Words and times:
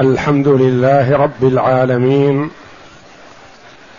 الحمد 0.00 0.48
لله 0.48 1.16
رب 1.16 1.42
العالمين 1.42 2.50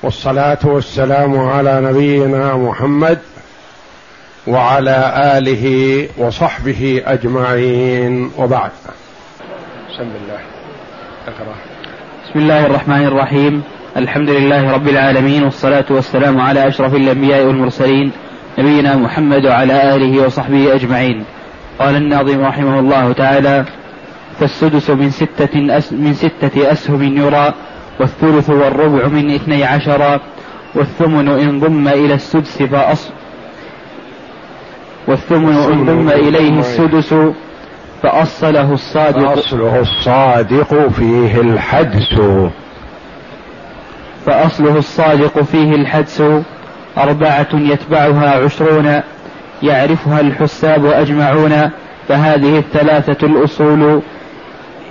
والصلاة 0.04 0.58
والسلام 0.64 1.40
على 1.40 1.82
نبينا 1.82 2.58
محمد 2.58 3.20
وعلى 4.48 5.14
آله 5.38 6.08
وصحبه 6.18 7.02
أجمعين 7.06 8.32
وبعد. 8.38 8.72
بسم 9.90 10.02
الله. 10.02 10.40
اقرأ. 11.28 11.56
بسم 12.30 12.40
الله 12.40 12.66
الرحمن 12.66 13.04
الرحيم. 13.04 13.64
الحمد 13.98 14.30
لله 14.30 14.72
رب 14.74 14.88
العالمين 14.88 15.44
والصلاة 15.44 15.86
والسلام 15.90 16.42
على 16.42 16.68
أشرف 16.68 16.96
الأنبياء 16.96 17.46
والمرسلين 17.46 18.12
نبينا 18.60 18.96
محمد 18.96 19.46
وعلى 19.46 19.96
آله 19.96 20.26
وصحبه 20.26 20.76
أجمعين. 20.76 21.26
قال 21.80 21.96
الناظم 21.96 22.46
رحمه 22.46 22.80
الله 22.80 23.14
تعالى 23.14 23.66
فالسدس 24.40 24.90
من 24.90 25.10
ستة, 25.10 25.78
أس 25.78 25.94
من 25.94 26.14
ستة 26.14 26.72
أسهم 26.72 27.18
يرى 27.18 27.54
والثلث 28.00 28.50
والربع 28.50 29.08
من 29.08 29.36
اثني 29.36 29.64
عشر 29.64 30.20
والثمن 30.76 31.28
إن 31.28 31.60
ضم 31.60 31.88
إلى 31.88 32.14
السدس 32.14 32.64
فأصل 32.64 33.12
والثمن 35.08 35.56
إن 35.56 35.86
ضم 35.86 36.10
إليه 36.10 36.60
السدس 36.60 37.16
فأصله 38.04 38.74
الصادق. 38.74 39.34
فأصله 39.34 39.80
الصادق 39.80 40.88
فيه 40.88 41.42
الحدس. 41.42 42.20
فأصله 44.26 44.78
الصادق 44.78 45.42
فيه 45.42 45.76
الحدس. 45.76 46.24
أربعة 46.98 47.48
يتبعها 47.54 48.44
عشرون 48.44 49.02
يعرفها 49.64 50.20
الحساب 50.20 50.86
أجمعون. 50.86 51.70
فهذه 52.08 52.58
الثلاثة 52.58 53.28
الأصول. 53.28 54.02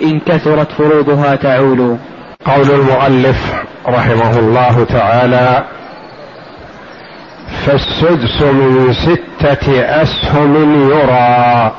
إن 0.02 0.20
كثرت 0.20 0.72
فروضها 0.72 1.34
تعول. 1.34 1.96
قول 2.44 2.70
المؤلف 2.70 3.54
رحمه 3.86 4.38
الله 4.38 4.84
تعالى 4.84 5.64
فالسدس 7.66 8.42
من 8.42 8.92
ستة 8.92 9.80
أسهم 10.02 10.90
يرى 10.90 11.72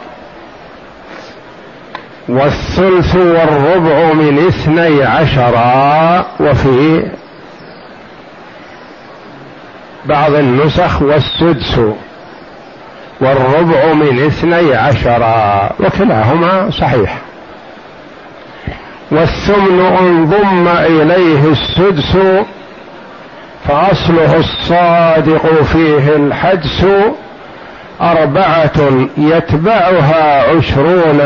والثلث 2.29 3.15
والربع 3.15 4.13
من 4.13 4.47
اثني 4.47 5.03
عشر 5.03 5.55
وفي 6.39 7.05
بعض 10.05 10.33
النسخ 10.33 11.01
والسدس 11.01 11.79
والربع 13.21 13.93
من 13.93 14.25
اثني 14.25 14.75
عشر 14.75 15.23
وكلاهما 15.79 16.69
صحيح. 16.71 17.17
والثمن 19.13 19.79
انضم 19.99 20.67
إليه 20.67 21.51
السدس 21.51 22.17
فأصله 23.67 24.37
الصادق 24.37 25.63
فيه 25.63 26.15
الحدس 26.15 26.85
أربعة 28.01 29.07
يتبعها 29.17 30.43
عشرون 30.57 31.19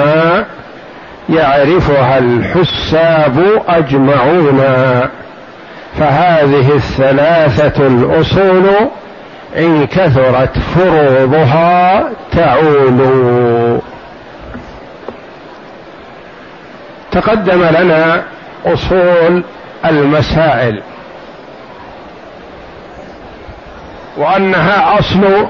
يعرفها 1.30 2.18
الحساب 2.18 3.62
أجمعون 3.70 4.62
فهذه 6.00 6.76
الثلاثة 6.76 7.88
الأصول 7.88 8.66
إن 9.58 9.86
كثرت 9.86 10.58
فروضها 10.60 12.04
تعول 12.32 13.00
تقدم 17.11 17.63
لنا 17.63 18.23
أصول 18.66 19.44
المسائل. 19.86 20.81
وأنها 24.17 25.00
أصل 25.00 25.47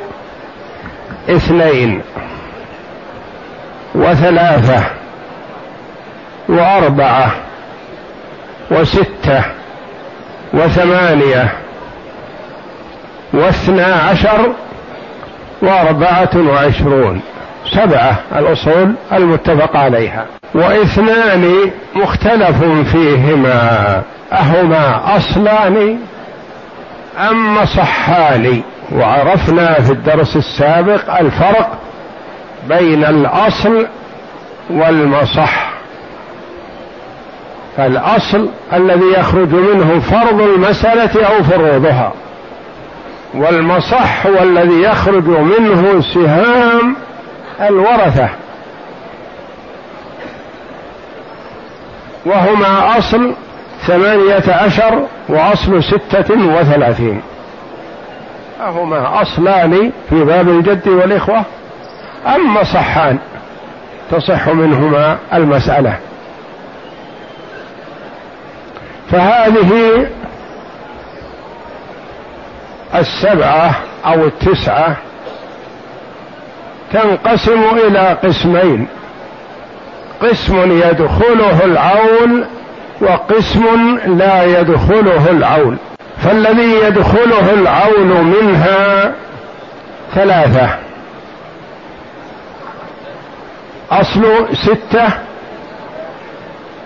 اثنين 1.29 2.01
وثلاثة 3.96 4.84
وأربعة 6.50 7.31
وستة 8.72 9.44
وثمانية 10.53 11.53
واثنا 13.34 13.85
عشر 13.85 14.53
وأربعة 15.62 16.29
وعشرون. 16.35 17.22
سبعة 17.72 18.19
الأصول 18.35 18.95
المتفق 19.13 19.78
عليها. 19.78 20.25
واثنان 20.55 21.72
مختلف 21.95 22.63
فيهما 22.91 24.01
أهما 24.33 25.17
أصلان 25.17 25.97
أم 27.29 27.55
مصحان 27.55 28.61
وعرفنا 28.91 29.73
في 29.73 29.91
الدرس 29.91 30.35
السابق 30.35 31.19
الفرق 31.19 31.78
بين 32.69 33.05
الأصل 33.05 33.88
والمصح. 34.69 35.69
فالأصل 37.78 38.49
الذي 38.73 39.13
يخرج 39.17 39.53
منه 39.53 39.99
فرض 39.99 40.41
المسألة 40.41 41.25
أو 41.25 41.44
فروضها 41.44 42.13
والمصح 43.34 44.25
هو 44.28 44.44
الذي 44.44 44.81
يخرج 44.81 45.28
منه 45.28 46.01
سهام 46.13 46.95
الورثة. 47.62 48.29
وهما 52.25 52.97
أصل 52.97 53.34
ثمانية 53.88 54.44
عشر 54.53 55.07
وأصل 55.29 55.84
ستة 55.84 56.35
وثلاثين. 56.47 57.22
أهما 58.62 59.22
أصلان 59.22 59.91
في 60.09 60.23
باب 60.23 60.50
الجد 60.50 60.88
والإخوة 60.88 61.44
أما 62.25 62.63
صحان 62.63 63.17
تصح 64.12 64.47
منهما 64.47 65.17
المسألة. 65.34 65.97
فهذه 69.12 70.07
السبعة 72.96 73.75
أو 74.06 74.25
التسعة 74.25 74.97
تنقسم 76.94 77.64
إلى 77.88 78.18
قسمين. 78.24 78.88
قسم 80.22 80.72
يدخله 80.72 81.66
العول 81.66 82.46
وقسم 83.02 83.98
لا 84.08 84.59
يدخله 84.59 85.30
العول 85.30 85.78
فالذي 86.18 86.74
يدخله 86.86 87.53
العول 87.53 88.08
منها 88.08 89.14
ثلاثة. 90.16 90.70
أصل 93.92 94.47
ستة 94.53 95.08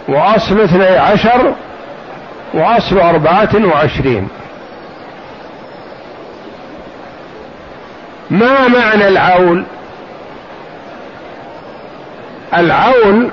وأصل 0.07 0.61
اثني 0.61 0.97
عشر 0.97 1.53
وأصل 2.53 2.99
أربعة 2.99 3.49
وعشرين. 3.65 4.27
ما 8.29 8.67
معنى 8.67 9.07
العول 9.07 9.65
العون 12.53 13.31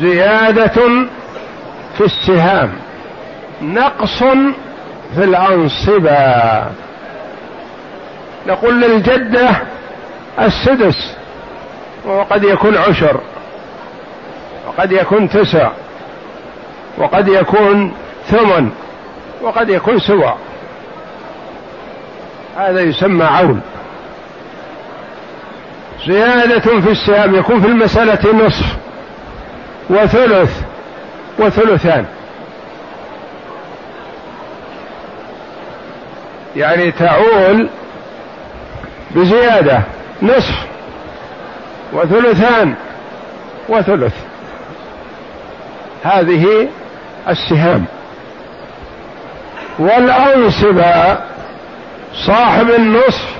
زيادة 0.00 1.06
في 1.98 2.04
السهام 2.04 2.72
نقص 3.62 4.18
في 5.14 5.24
الأنصبة. 5.24 6.64
نقول 8.46 8.80
للجدة 8.80 9.50
السدس 10.40 11.16
وقد 12.06 12.44
يكون 12.44 12.76
عشر 12.76 13.20
وقد 14.66 14.92
يكون 14.92 15.28
تسع 15.28 15.70
وقد 16.98 17.28
يكون 17.28 17.94
ثمن 18.26 18.70
وقد 19.42 19.70
يكون 19.70 19.98
سوى. 19.98 20.34
هذا 22.56 22.80
يسمى 22.80 23.24
عون. 23.24 23.60
زيادة 26.06 26.80
في 26.80 26.90
السهام 26.90 27.34
يكون 27.34 27.60
في 27.60 27.66
المسألة 27.66 28.46
نصف 28.46 28.76
وثلث 29.90 30.60
وثلثان. 31.38 32.06
يعني 36.56 36.92
تعول 36.92 37.68
بزيادة 39.10 39.82
نصف 40.22 40.66
وثلثان 41.92 42.74
وثلث. 43.68 44.14
هذه 46.04 46.68
السهام. 47.28 47.84
والأنصبة 49.78 51.18
صاحب 52.26 52.70
النصف 52.70 53.34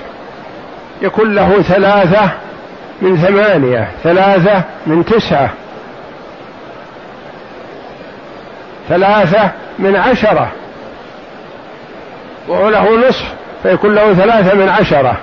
يكون 1.01 1.35
له 1.35 1.61
ثلاثة 1.61 2.31
من 3.01 3.17
ثمانية 3.17 3.91
ثلاثة 4.03 4.63
من 4.87 5.05
تسعة. 5.05 5.49
ثلاثة 8.89 9.51
من 9.79 9.95
عشرة. 9.95 10.51
وهو 12.47 12.69
له 12.69 13.07
نصف 13.07 13.33
فيكون 13.63 13.95
له 13.95 14.13
ثلاثة 14.13 14.55
من 14.55 14.69
عشرة. 14.69 15.17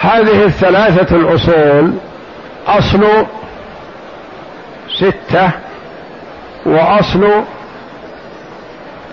هذه 0.00 0.44
الثلاثة 0.44 1.16
الأصول 1.16 1.92
أصل 2.66 3.26
ستة 4.98 5.50
وأصل 6.66 7.44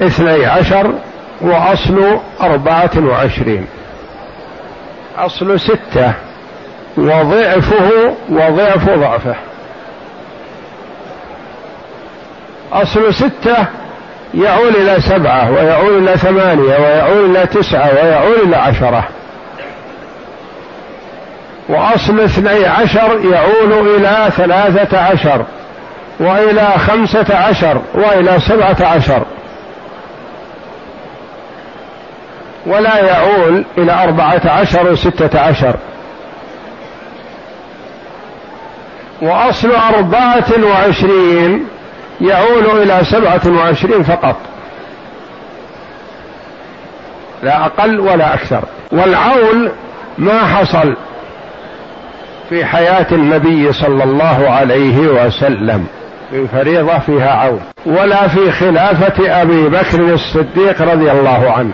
اثني 0.02 0.46
عشر 0.46 0.94
وأصل 1.42 2.20
أربعة 2.42 2.92
وعشرين. 2.98 3.68
أصل 5.18 5.60
ستة. 5.60 6.14
وضعفه 6.98 8.16
وضعف 8.30 8.90
ضعفه. 8.90 9.36
أصل 12.74 13.14
ستة 13.14 13.68
يعول 14.34 14.76
إلى 14.76 15.02
سبعة 15.02 15.52
ويعول 15.52 15.98
إلى 15.98 16.18
ثمانية 16.18 16.78
ويعول 16.78 17.26
إلى 17.26 17.46
تسعة 17.46 17.90
ويعول 17.94 18.36
إلى 18.44 18.56
عشرة. 18.56 19.08
وأصل 21.70 22.20
اثني 22.20 22.66
عشر 22.66 23.20
يعول 23.32 23.96
إلى 23.96 24.32
ثلاثة 24.38 25.00
عشر 25.00 25.46
وإلى 26.20 26.68
خمسة 26.78 27.38
عشر 27.38 27.82
وإلى 27.94 28.40
سبعة 28.40 28.78
عشر. 28.82 29.26
ولا 32.66 32.98
يعول 32.98 33.66
إلى 33.78 34.04
أربعة 34.04 34.42
عشر 34.46 34.92
وستة 34.92 35.40
عشر. 35.40 35.76
وأصل 39.22 39.72
أربعة 39.72 40.46
وعشرين 40.64 41.68
يعول 42.22 42.82
إلى 42.82 43.00
سبعة 43.04 43.42
وعشرين 43.58 44.04
فقط. 44.04 44.36
لا 47.44 47.66
أقل 47.66 48.00
ولا 48.00 48.34
أكثر. 48.34 48.64
والعول 48.92 49.72
ما 50.18 50.46
حصل 50.46 50.96
في 52.50 52.66
حياة 52.66 53.08
النبي 53.12 53.74
صلى 53.74 54.04
الله 54.04 54.50
عليه 54.50 54.98
وسلم. 55.00 55.88
في 56.32 56.48
فريضة 56.48 57.00
فيها 57.00 57.32
عون 57.32 57.62
ولا 57.86 58.28
في 58.28 58.52
خلافة 58.52 59.42
أبي 59.42 59.70
بكر 59.70 60.14
الصديق 60.14 60.82
رضي 60.82 61.12
الله 61.12 61.52
عنه. 61.58 61.74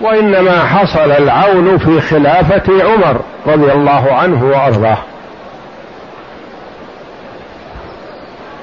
وإنما 0.00 0.64
حصل 0.64 1.12
العون 1.12 1.78
في 1.78 2.00
خلافة 2.00 2.84
عمر 2.84 3.20
رضي 3.46 3.72
الله 3.72 4.12
عنه 4.14 4.44
وأرضاه. 4.44 4.98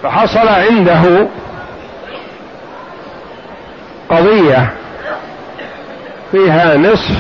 فحصل 0.03 0.47
عنده 0.47 1.27
قضية 4.09 4.69
فيها 6.31 6.77
نصف 6.77 7.15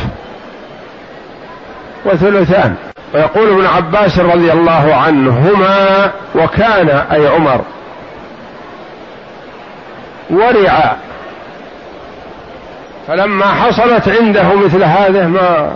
وثلثان. 2.05 2.75
ويقول 3.13 3.49
ابن 3.49 3.65
عباس 3.65 4.19
رضي 4.19 4.51
الله 4.51 4.95
عنهما 4.95 6.11
وكان 6.35 6.89
أي 6.89 7.27
عمر 7.27 7.61
ورع 10.29 10.95
فلما 13.07 13.45
حصلت 13.45 14.09
عنده 14.09 14.55
مثل 14.55 14.83
هذه 14.83 15.27
ما 15.27 15.71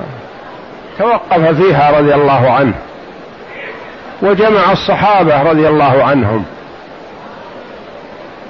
توقف 0.99 1.61
فيها 1.61 1.99
رضي 1.99 2.15
الله 2.15 2.51
عنه 2.51 2.73
وجمع 4.21 4.71
الصحابة 4.71 5.41
رضي 5.41 5.67
الله 5.67 6.03
عنهم. 6.03 6.45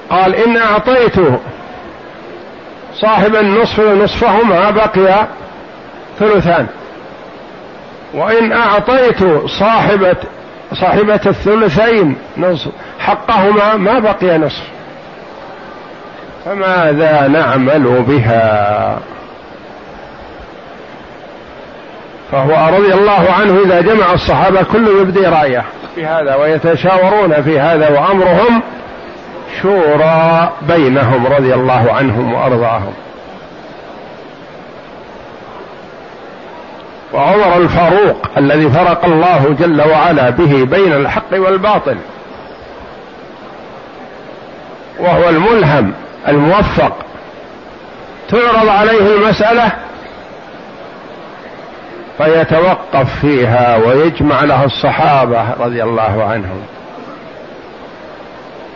قال 0.10 0.36
إن 0.36 0.58
أعطيت 0.58 1.16
صاحب 2.96 3.36
النصف 3.36 3.80
نصفهما 3.80 4.72
بقي 4.72 5.28
ثلثان. 6.20 6.68
وإن 8.14 8.52
أعطيت 8.52 9.24
صاحبة 9.46 10.16
صاحبة 10.74 11.22
الثلثين 11.26 12.16
نصف 12.38 12.72
حقهما 13.00 13.76
ما 13.76 14.00
بقي 14.00 14.38
نصف. 14.38 14.79
فماذا 16.45 17.27
نعمل 17.27 18.03
بها؟ 18.07 18.97
فهو 22.31 22.77
رضي 22.77 22.94
الله 22.94 23.31
عنه 23.39 23.62
إذا 23.65 23.81
جمع 23.81 24.13
الصحابة 24.13 24.63
كل 24.63 24.88
يبدي 25.01 25.25
رأيه 25.25 25.65
في 25.95 26.06
هذا 26.06 26.36
ويتشاورون 26.36 27.41
في 27.41 27.59
هذا 27.59 27.89
وأمرهم 27.89 28.62
شورى 29.62 30.51
بينهم 30.62 31.27
رضي 31.27 31.53
الله 31.53 31.94
عنهم 31.94 32.33
وأرضاهم. 32.33 32.94
وعمر 37.13 37.57
الفاروق 37.57 38.27
الذي 38.38 38.69
فرق 38.69 39.06
الله 39.06 39.56
جل 39.59 39.81
وعلا 39.81 40.30
به 40.30 40.63
بين 40.63 40.94
الحق 40.94 41.33
والباطل 41.33 41.97
وهو 45.00 45.30
الملهم 45.30 45.94
الموفق. 46.30 46.96
تعرض 48.30 48.70
عليه 48.70 49.16
المسألة 49.16 49.72
فيتوقف 52.18 53.20
فيها 53.22 53.78
ويجمع 53.78 54.44
له 54.44 54.66
الصحابة 54.66 55.46
رضي 55.60 55.84
الله 55.84 56.24
عنهم. 56.24 56.62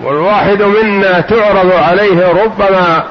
والواحد 0.04 0.62
منا 0.62 1.22
تعرض 1.22 1.72
عليه 1.72 2.28
ربما 2.28 3.04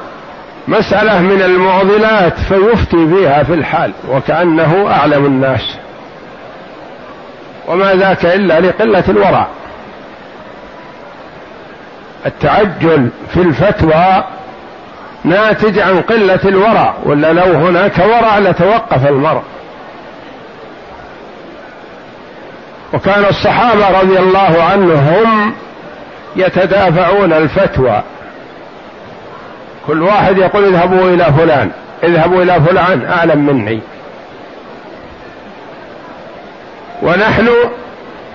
مسألة 0.67 1.21
من 1.21 1.41
المعضلات 1.41 2.33
فيفتي 2.39 3.07
فيها 3.07 3.43
في 3.43 3.53
الحال 3.53 3.91
وكأنه 4.09 4.87
أعلم 4.91 5.25
الناس. 5.25 5.77
وما 7.67 7.93
ذاك 7.93 8.25
إلا 8.25 8.59
لقلة 8.59 9.03
الورع 9.09 9.47
التعجل 12.25 13.09
في 13.33 13.41
الفتوى 13.41 14.23
ناتج 15.23 15.79
عن 15.79 16.01
قلة 16.01 16.39
الورع 16.45 16.93
ولا 17.03 17.33
لو 17.33 17.53
هناك 17.53 17.97
ورع 17.97 18.39
لتوقف 18.39 19.07
المرء. 19.07 19.41
وكان 22.93 23.25
الصحابة 23.29 24.01
رضي 24.01 24.19
الله 24.19 24.63
عنهم 24.63 25.53
يتدافعون 26.35 27.33
الفتوى. 27.33 28.01
كل 29.87 30.01
واحد 30.01 30.37
يقول 30.37 30.63
اذهبوا 30.63 31.09
إلى 31.09 31.25
فلان 31.25 31.71
اذهبوا 32.03 32.43
إلى 32.43 32.61
فلان 32.61 33.05
أعلم 33.05 33.45
مني. 33.45 33.79
ونحن 37.01 37.49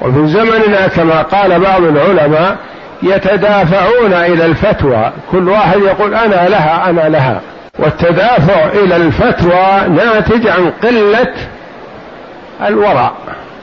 وفي 0.02 0.26
زمننا 0.26 0.86
كما 0.86 1.22
قال 1.22 1.60
بعض 1.60 1.82
العلماء 1.82 2.56
يتدافعون 3.02 4.12
إلى 4.12 4.46
الفتوى. 4.46 5.12
كل 5.30 5.48
واحد 5.48 5.80
يقول 5.80 6.14
أنا 6.14 6.48
لها 6.48 6.90
أنا 6.90 7.08
لها. 7.08 7.40
والتدافع 7.78 8.66
إلى 8.66 8.96
الفتوى 8.96 9.88
ناتج 9.88 10.46
عن 10.46 10.70
قلة 10.82 11.34
الورع. 12.66 13.12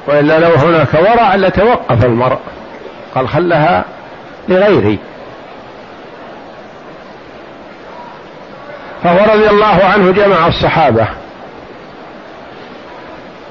وإلا 0.08 0.40
لو 0.40 0.56
هناك 0.56 0.94
ورع 0.94 1.36
لتوقف 1.36 2.06
المرء. 2.06 2.40
قال 3.16 3.30
خلها 3.30 3.84
لغيري. 4.50 5.00
فهو 9.04 9.34
رضي 9.34 9.50
الله 9.50 9.84
عنه 9.84 10.12
جمع 10.12 10.48
الصحابة. 10.48 11.08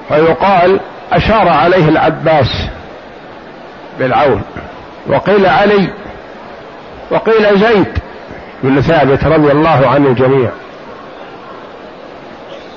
فيقال 0.09 0.81
أشار 1.12 1.49
عليه 1.49 1.88
العباس 1.88 2.69
بالعون. 3.99 4.43
وقيل 5.07 5.47
علي 5.47 5.89
وقيل 7.11 7.59
زيد 7.59 7.99
بن 8.63 8.81
ثابت 8.81 9.25
رضي 9.25 9.53
الله 9.53 9.89
عن 9.89 10.07
الجميع 10.07 10.51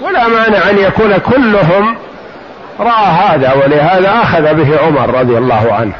ولا 0.02 0.28
مانع 0.28 0.70
أن 0.70 0.78
يكون 0.78 1.18
كلهم 1.18 1.98
رأى 2.80 3.06
هذا 3.06 3.54
ولهذا 3.54 4.22
أخذ 4.22 4.54
به 4.54 4.80
عمر 4.80 5.20
رضي 5.20 5.38
الله 5.38 5.74
عنه. 5.74 5.94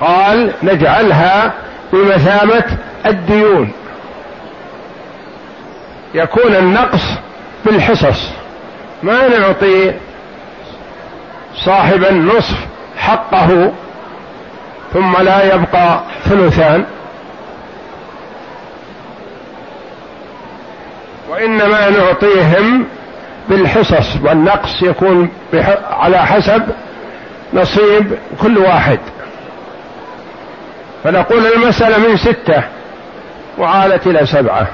قال 0.00 0.52
نجعلها 0.62 1.52
بمثابة 1.92 2.64
الديون. 3.06 3.72
يكون 6.14 6.54
النقص 6.54 7.04
بالحصص. 7.64 8.30
ما 9.02 9.28
نعطي 9.28 9.92
صاحب 11.64 12.04
النصف 12.04 12.56
حقه 12.96 13.72
ثم 14.94 15.16
لا 15.22 15.54
يبقى 15.54 16.00
ثلثان. 16.24 16.84
وإنما 21.30 21.90
نعطيهم 21.90 22.86
بالحصص 23.48 24.16
والنقص 24.24 24.82
يكون 24.82 25.30
على 25.90 26.26
حسب 26.26 26.62
نصيب 27.54 28.18
كل 28.42 28.58
واحد. 28.58 28.98
فنقول 31.04 31.46
المسألة 31.46 32.08
من 32.08 32.16
ستة 32.16 32.62
وعالت 33.58 34.06
إلى 34.06 34.26
سبعة. 34.26 34.66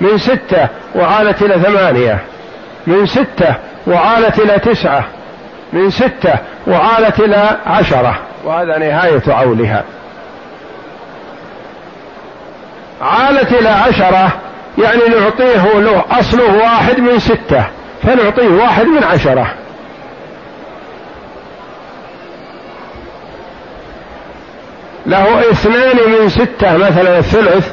من 0.00 0.18
ستة 0.18 0.68
وعالت 0.94 1.42
إلى 1.42 1.54
ثمانية. 1.54 2.18
من 2.86 3.06
ستة 3.06 3.54
وعالت 3.86 4.38
إلى 4.38 4.58
تسعة. 4.58 5.04
من 5.72 5.90
ستة 5.90 6.34
وعالت 6.66 7.20
إلى 7.20 7.56
عشرة. 7.66 8.18
وهذا 8.44 8.78
نهاية 8.78 9.22
عولها. 9.28 9.84
عالت 13.02 13.52
إلى 13.52 13.68
عشرة 13.68 14.32
يعني 14.78 15.00
نعطيه 15.08 15.80
له 15.80 16.04
أصله 16.10 16.56
واحد 16.56 17.00
من 17.00 17.18
ستة 17.18 17.64
فنعطيه 18.02 18.48
واحد 18.48 18.86
من 18.86 19.04
عشرة. 19.04 19.54
له 25.06 25.50
اثنان 25.50 25.96
من 26.10 26.28
ستة 26.28 26.76
مثلا 26.76 27.18
الثلث 27.18 27.72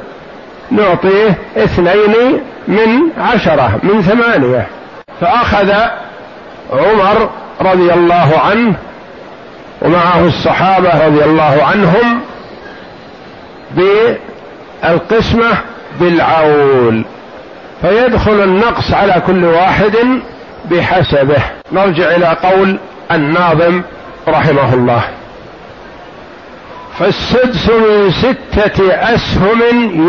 نعطيه 0.71 1.37
اثنين 1.57 2.41
من 2.67 2.99
عشرة 3.17 3.79
من 3.83 4.01
ثمانية. 4.01 4.67
فأخذ 5.21 5.73
عمر 6.73 7.29
رضي 7.61 7.93
الله 7.93 8.39
عنه 8.39 8.75
ومعه 9.81 10.25
الصحابة 10.25 11.05
رضي 11.07 11.23
الله 11.23 11.63
عنهم 11.63 12.21
بالقسمة 14.83 15.57
بالعول 15.99 17.05
فيدخل 17.81 18.43
النقص 18.43 18.93
على 18.93 19.21
كل 19.27 19.45
واحد 19.45 19.97
بحسبه. 20.71 21.41
نرجع 21.71 22.15
إلى 22.15 22.37
قول 22.43 22.79
الناظم 23.11 23.81
رحمه 24.27 24.73
الله. 24.73 25.01
فالسدس 26.99 27.69
من 27.69 28.11
ستة 28.11 28.93
أسهم 29.15 29.61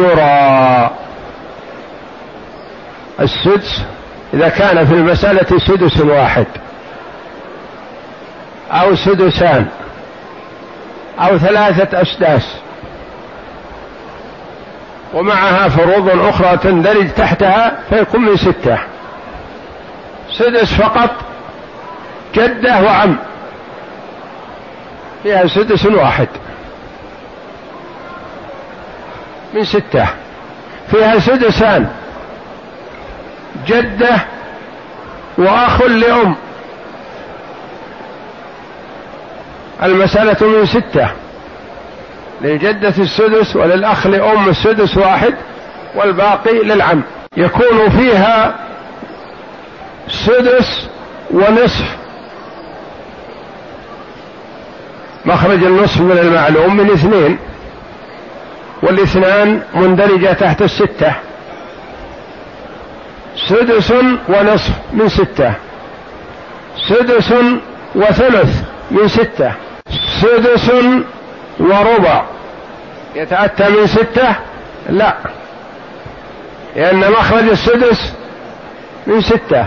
يرى. 0.05 0.91
السدس 3.21 3.83
إذا 4.35 4.49
كان 4.49 4.87
في 4.87 4.95
المسألة 4.95 5.59
سدس 5.59 6.01
واحد. 6.01 6.47
أو 8.71 8.95
سدسان 8.95 9.67
أو 11.19 11.39
ثلاثة 11.39 12.03
أسداس 12.03 12.57
ومعها 15.15 15.69
فروض 15.69 16.21
أخرى 16.21 16.57
تندرج 16.57 17.09
تحتها 17.09 17.79
فيكون 17.91 18.21
من 18.21 18.37
ستة 18.37 18.79
سدس 20.33 20.75
فقط 20.75 21.11
جدة 22.35 22.83
وعم 22.83 23.17
فيها 25.23 25.47
سدس 25.47 25.87
واحد 25.87 26.29
من 29.55 29.65
ستة 29.65 30.07
فيها 30.91 31.19
سدسان 31.19 31.89
جدة 33.67 34.17
وأخ 35.39 35.83
لأم 35.83 36.37
المسألة 39.83 40.47
من 40.49 40.67
ستة. 40.67 41.11
للجدة 42.41 42.95
السدس 42.99 43.57
وللأخ 43.57 44.07
لأم 44.07 44.49
السدس 44.49 44.97
واحد 44.97 45.35
والباقي 45.95 46.59
للعم. 46.59 47.03
يكون 47.37 47.91
فيها 47.91 48.55
سدس 50.09 50.89
ونصف. 51.31 51.97
مخرج 55.25 55.65
النصف 55.65 56.01
من 56.01 56.19
المعلوم 56.19 56.77
من 56.77 56.91
اثنين. 56.91 57.39
والاثنان 58.83 59.63
مندرجة 59.75 60.33
تحت 60.33 60.63
الستة. 60.63 61.15
سدس 63.49 63.93
ونصف 64.29 64.73
من 64.93 65.09
ستة. 65.09 65.55
سدس 66.89 67.35
وثلث 67.95 68.63
من 68.91 69.09
ستة. 69.09 69.53
سدس 70.21 70.71
وربع. 71.61 72.25
يتأتى 73.15 73.69
من 73.69 73.87
ستة؟ 73.87 74.35
لا. 74.89 75.15
لأن 76.77 77.11
مخرج 77.13 77.49
السدس 77.49 78.15
من 79.07 79.21
ستة 79.21 79.67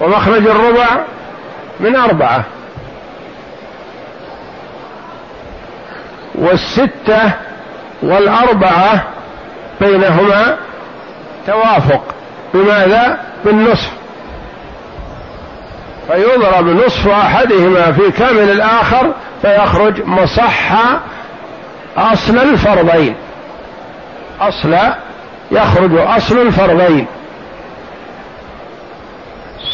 ومخرج 0.00 0.46
الربع 0.46 0.86
من 1.80 1.96
أربعة. 1.96 2.44
والستة 6.34 7.32
والأربعة 8.02 9.04
بينهما 9.80 10.56
توافق. 11.46 12.02
بماذا؟ 12.54 13.18
بالنصف. 13.44 13.92
فيضرب 16.08 16.66
نصف 16.66 17.08
أحدهما 17.08 17.92
في 17.92 18.10
كامل 18.10 18.50
الآخر 18.50 19.12
فيخرج 19.42 20.02
مصح 20.06 20.72
أصل 21.96 22.38
الفرضين. 22.38 23.14
أصل 24.40 24.76
يخرج 25.50 25.98
أصل 25.98 26.38
الفرضين. 26.38 27.06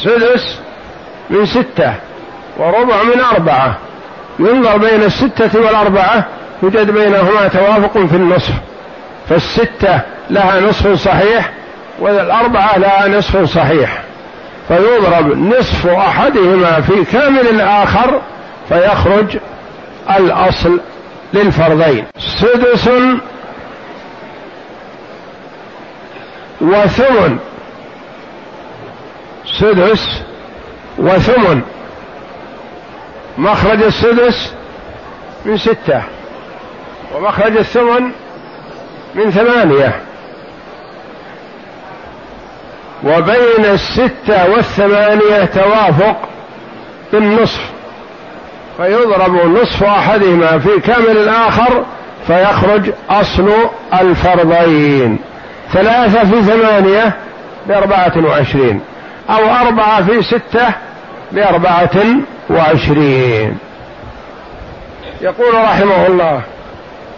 سدس 0.04 0.60
من 1.30 1.46
ستة 1.46 1.94
وربع 2.56 3.02
من 3.02 3.20
أربعة. 3.20 3.76
ينظر 4.38 4.76
بين 4.76 5.02
الستة 5.02 5.60
والأربعة 5.60 6.24
يوجد 6.62 6.90
بينهما 6.90 7.48
توافق 7.48 7.98
في 7.98 8.16
النصف. 8.16 8.54
فالستة 9.28 10.00
لها 10.30 10.60
نصف 10.60 10.92
صحيح 10.92 11.50
والأربعة 11.98 12.78
لها 12.78 13.08
نصف 13.08 13.44
صحيح. 13.44 14.02
فيضرب 14.68 15.38
نصف 15.38 15.86
أحدهما 15.86 16.80
في 16.80 17.04
كامل 17.04 17.48
الآخر 17.48 18.20
فيخرج 18.68 19.38
الأصل 20.16 20.80
للفرضين. 21.34 22.04
سدس 22.18 22.88
وثمن. 26.60 27.38
سدس 29.46 30.22
وثمن. 30.98 31.62
مخرج 33.38 33.82
السدس 33.82 34.54
من 35.44 35.56
ستة. 35.56 36.02
ومخرج 37.14 37.56
الثمن 37.56 38.10
من 39.14 39.30
ثمانية. 39.30 40.00
وبين 43.04 43.64
الستة 43.64 44.50
والثمانية 44.50 45.44
توافق 45.44 46.28
بالنصف. 47.12 47.77
فيضرب 48.78 49.34
نصف 49.34 49.84
أحدهما 49.84 50.58
في 50.58 50.80
كامل 50.80 51.10
الآخر 51.10 51.84
فيخرج 52.26 52.90
أصل 53.10 53.50
الفرضين. 54.00 55.18
ثلاثة 55.72 56.24
في 56.24 56.42
ثمانية 56.42 57.16
بأربعة 57.66 58.12
وعشرين. 58.24 58.80
أو 59.30 59.66
أربعة 59.66 60.06
في 60.06 60.22
ستة 60.22 60.68
بأربعة 61.32 62.04
وعشرين. 62.50 63.58
يقول 65.20 65.54
رحمه 65.54 66.06
الله 66.06 66.42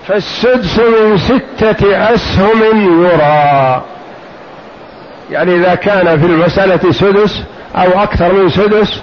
فالسدس 0.06 0.78
من 0.78 1.18
ستة 1.18 2.14
أسهم 2.14 3.04
يرى. 3.04 3.82
يعني 5.30 5.56
إذا 5.56 5.74
كان 5.74 6.20
في 6.20 6.26
المسألة 6.26 6.92
سدس 6.92 7.42
أو 7.76 8.02
أكثر 8.02 8.32
من 8.32 8.48
سدس 8.48 9.02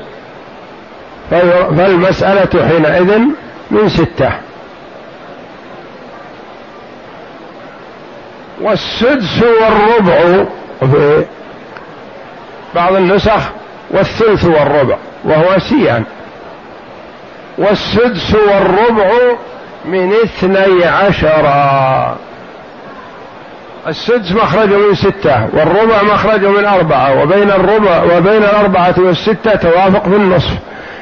فالمسألة 1.32 2.68
حينئذ 2.68 3.20
من 3.72 3.90
ستة. 3.90 4.30
والسدس 8.62 9.44
والربع 9.44 10.46
في 10.80 11.26
بعض 12.76 12.96
النسخ 12.96 13.50
والثلث 13.92 14.46
والربع 14.46 14.98
وهو 15.24 15.60
سيان. 15.60 16.04
والسدس 17.58 18.36
والربع 18.36 19.12
من 19.86 20.14
اثني 20.14 20.86
عشر. 20.86 21.48
السدس 23.88 24.32
مخرجه 24.32 24.78
من 24.78 24.96
ستة 24.96 25.48
والربع 25.54 26.04
مخرجه 26.04 26.48
من 26.48 26.66
أربعة 26.66 27.22
وبين 27.22 27.52
الربع 27.52 28.04
وبين 28.04 28.44
الأربعة 28.44 28.96
والستة 28.98 29.56
توافق 29.56 30.04
في 30.04 30.16
النصف. 30.16 30.54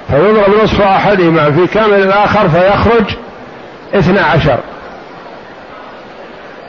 فيضرب 0.10 0.64
نصف 0.64 0.82
أحدهما 0.82 1.52
في 1.52 1.68
كامل 1.68 1.94
الآخر 1.94 2.50
فيخرج 2.50 3.16
اثنى 3.94 4.20
عشر. 4.20 4.60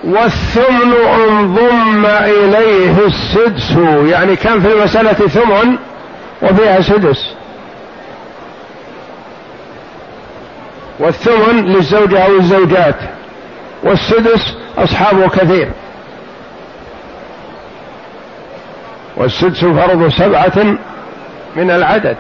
والثمن 0.05 0.93
انضم 1.15 2.07
إليه 2.07 3.07
السدس 3.07 3.77
يعني 4.11 4.37
كان 4.37 4.61
في 4.61 4.73
المسألة 4.73 5.13
ثمن 5.13 5.77
وفيها 6.43 6.81
سدس. 6.81 7.35
والثمن 10.99 11.65
للزوجة 11.65 12.25
أو 12.25 12.37
الزوجات 12.37 12.97
والسدس 13.83 14.57
أصحابه 14.79 15.29
كثير. 15.29 15.71
والسدس 19.17 19.65
فرض 19.65 20.09
سبعة 20.09 20.77
من 21.57 21.71
العدد. 21.71 22.17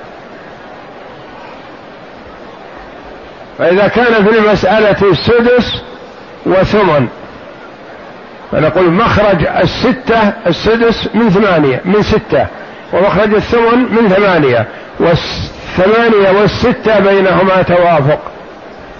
فإذا 3.58 3.88
كان 3.88 4.24
في 4.24 4.38
المسألة 4.38 5.10
السدس 5.10 5.82
وثمن 6.46 7.08
فنقول 8.52 8.90
مخرج 8.90 9.46
الستة 9.46 10.32
السدس 10.46 11.08
من 11.14 11.30
ثمانية 11.30 11.80
من 11.84 12.02
ستة 12.02 12.46
ومخرج 12.92 13.34
الثمن 13.34 13.78
من 13.78 14.08
ثمانية 14.08 14.66
والثمانية 15.00 16.40
والستة 16.40 17.00
بينهما 17.00 17.62
توافق. 17.62 18.18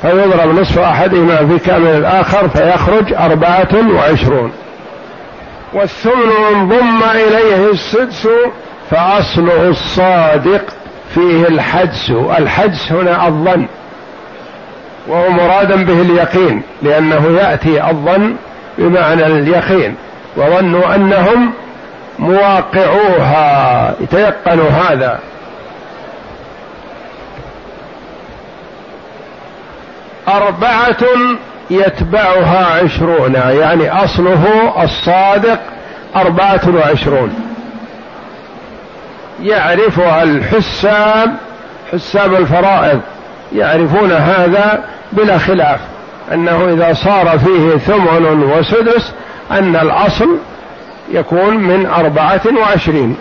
فيضرب 0.02 0.60
نصف 0.60 0.78
أحدهما 0.78 1.36
في 1.36 1.58
كامل 1.58 1.86
الآخر 1.86 2.48
فيخرج 2.48 3.12
أربعة 3.12 3.94
وعشرون. 3.94 4.52
والثمن 5.72 6.32
انضم 6.54 7.02
إليه 7.14 7.70
السدس 7.70 8.28
فأصله 8.90 9.68
الصادق 9.68 10.62
فيه 11.14 11.48
الحدس 11.48 12.10
الحدس 12.38 12.92
هنا 12.92 13.26
الظن. 13.26 13.66
وهو 15.08 15.30
مرادا 15.30 15.84
به 15.84 16.00
اليقين 16.02 16.62
لأنه 16.82 17.38
يأتي 17.40 17.90
الظن 17.90 18.36
بمعنى 18.78 19.26
اليقين 19.26 19.94
وظنوا 20.36 20.94
أنهم 20.94 21.52
مواقعوها 22.18 23.94
يتيقنوا 24.00 24.70
هذا. 24.70 25.20
أربعة 30.28 30.96
يتبعها 31.70 32.66
عشرون 32.84 33.34
يعني 33.34 33.90
أصله 34.04 34.72
الصادق 34.82 35.58
أربعة 36.16 36.60
وعشرون. 36.74 37.34
يعرفها 39.42 40.22
الحساب 40.22 41.36
حساب 41.92 42.34
الفرائض 42.34 43.00
يعرفون 43.52 44.12
هذا 44.12 44.84
بلا 45.12 45.38
خلاف 45.38 45.80
أنه 46.32 46.64
إذا 46.64 46.94
صار 46.94 47.38
فيه 47.38 47.76
ثمن 47.76 48.42
وسدس 48.42 49.12
أن 49.50 49.76
الأصل 49.76 50.38
يكون 51.12 51.56
من 51.56 51.86
أربعة 51.86 52.40
وعشرين. 52.60 53.16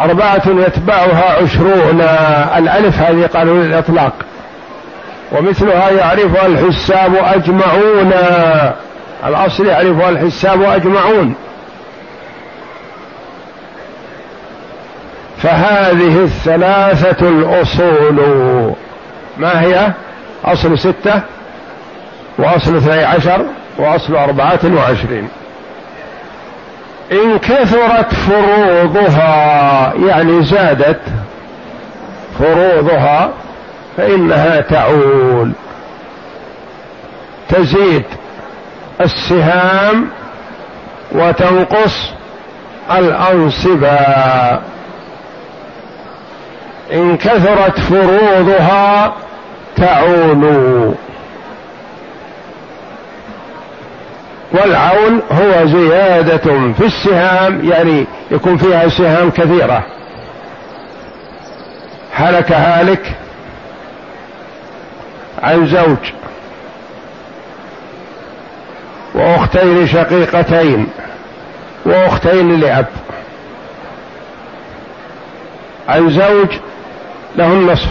أربعة 0.00 0.42
يتبعها 0.46 1.42
عشرون. 1.42 2.00
الألف 2.56 2.98
هذه 2.98 3.26
قالوا 3.34 3.62
للإطلاق 3.62 4.12
ومثلها 5.32 5.90
يعرفها 5.90 6.46
الحساب 6.46 7.14
أجمعون. 7.14 8.12
الأصل 9.26 9.66
يعرفها 9.66 10.08
الحساب 10.08 10.62
أجمعون. 10.62 11.34
فهذه 15.42 16.24
الثلاثة 16.24 17.28
الأصول. 17.28 18.20
ما 19.38 19.60
هي؟ 19.60 19.92
أصل 20.44 20.78
ستة 20.78 21.20
وأصل 22.38 22.76
اثني 22.76 23.04
عشر 23.04 23.46
وأصل 23.78 24.16
أربعة 24.16 24.60
وعشرين. 24.64 25.28
إن 27.12 27.38
كثرت 27.38 28.14
فروضها 28.14 29.92
يعني 30.06 30.44
زادت 30.44 31.00
فروضها 32.38 33.30
فإنها 33.96 34.60
تعول. 34.60 35.52
تزيد 37.48 38.04
السهام 39.00 40.08
وتنقص 41.12 42.10
الأنصبة 42.90 43.98
إن 46.92 47.16
كثرت 47.16 47.80
فروضها 47.80 49.14
تعول. 49.76 50.94
والعون 54.52 55.22
هو 55.32 55.66
زيادة 55.66 56.72
في 56.72 56.86
السهام 56.86 57.70
يعني 57.70 58.06
يكون 58.30 58.56
فيها 58.56 58.88
سهام 58.88 59.30
كثيرة. 59.30 59.86
هلك 62.14 62.52
هالك 62.52 63.12
عن 65.42 65.66
زوج 65.66 66.12
وأختين 69.14 69.86
شقيقتين 69.86 70.88
وأختين 71.86 72.60
لأب. 72.60 72.86
عن 75.88 76.10
زوج 76.10 76.48
له 77.36 77.46
النصف 77.46 77.88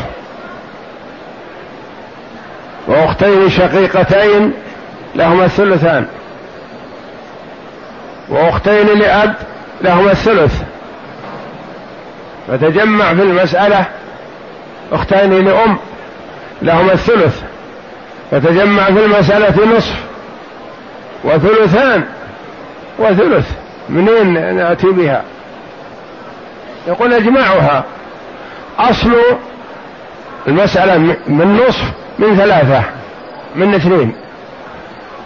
وأختين 2.88 3.49
شقيقتين 3.49 4.54
لهما 5.15 5.45
الثلثان. 5.45 6.06
وأختين 8.30 8.99
لأب 8.99 9.36
لهما 9.82 10.12
الثلث. 10.12 10.62
فتجمع 12.47 13.13
في 13.13 13.21
المسألة 13.21 13.86
أختين 14.91 15.45
لأم 15.45 15.78
لهما 16.62 16.93
الثلث. 16.93 17.41
فتجمع 18.32 18.84
في 18.84 19.06
المسألة 19.06 19.78
نصف 19.78 19.95
وثلثان. 21.23 22.04
وثلث. 22.99 23.52
منين 23.89 24.56
نأتي 24.56 24.88
بها؟ 24.88 25.23
يقول 26.88 27.13
أجمعها. 27.13 27.84
أصل 28.79 29.15
المسألة 30.47 30.97
من 31.27 31.62
نصف 31.67 31.84
من 32.19 32.38
ثلاثة 32.38 32.84
من 33.55 33.73
اثنين 33.73 34.15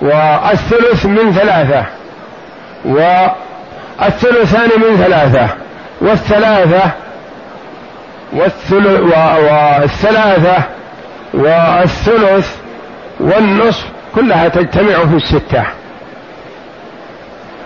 والثلث 0.01 1.05
من 1.05 1.33
ثلاثة 1.33 1.85
والثلثان 2.85 4.69
من 4.79 4.97
ثلاثة 4.97 5.47
والثلاثة 6.01 6.91
والثلث 8.33 8.99
والثلاثة 9.39 10.63
والثلث 11.33 12.55
والنصف 13.19 13.85
كلها 14.15 14.47
تجتمع 14.47 15.05
في 15.05 15.15
الستة. 15.15 15.63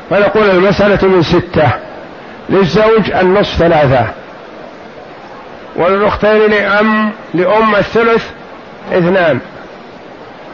فنقول 0.10 0.50
المسألة 0.50 1.08
من 1.08 1.24
ستة 1.24 1.72
للزوج 2.50 3.12
النصف 3.12 3.58
ثلاثة. 3.58 4.08
وللأختين 5.78 6.52
لأم 6.52 7.12
لأم 7.34 7.76
الثلث 7.76 8.26
اثنان. 8.92 9.40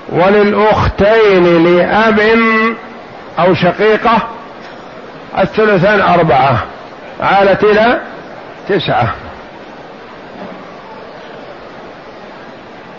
وللأختين 0.10 1.64
لأب 1.64 2.20
أو 3.40 3.54
شقيقة 3.54 4.28
الثلثان 5.38 6.02
أربعة 6.02 6.64
عالت 7.20 7.64
إلى 7.64 8.02
تسعة. 8.70 9.14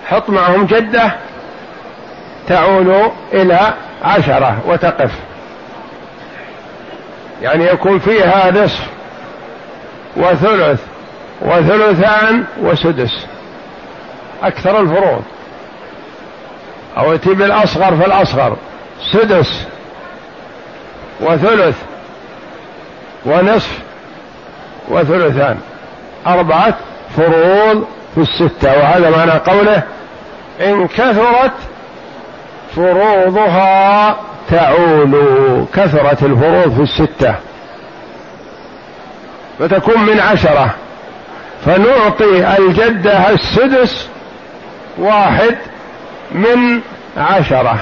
حط 0.07 0.31
معهم 0.31 0.67
جدة 0.67 1.13
تعود 2.49 3.13
إلى 3.33 3.75
عشرة 4.03 4.57
وتقف. 4.67 5.11
يعني 7.43 7.65
يكون 7.65 7.99
فيها 7.99 8.51
نصف 8.51 8.87
وثلث. 10.17 10.81
وثلثان 11.45 12.45
وسدس. 12.63 13.27
أكثر 14.43 14.81
الفروض. 14.81 15.23
أو 16.99 17.13
يأتي 17.13 17.35
بالأصغر 17.35 17.97
فالأصغر 17.97 18.57
سدس. 19.13 19.67
وثلث. 21.21 21.77
ونصف. 23.27 23.79
وثلثان. 24.89 25.59
أربعة 26.27 26.75
فروض 27.17 27.85
في 28.15 28.21
الستة. 28.21 28.79
وهذا 28.79 29.11
معنى 29.11 29.31
قوله 29.31 29.83
إن 30.61 30.87
كثرت 30.87 31.53
فروضها 32.77 34.17
تعول 34.51 35.15
كثرت 35.75 36.23
الفروض 36.23 36.75
في 36.75 36.83
الستة. 36.83 37.35
فتكون 39.59 40.01
من 40.01 40.21
عشرة. 40.21 40.75
فنعطي 41.65 42.59
الجدة 42.59 43.31
السدس 43.31 44.09
واحد 44.99 45.57
من 46.33 46.81
عشرة. 47.17 47.79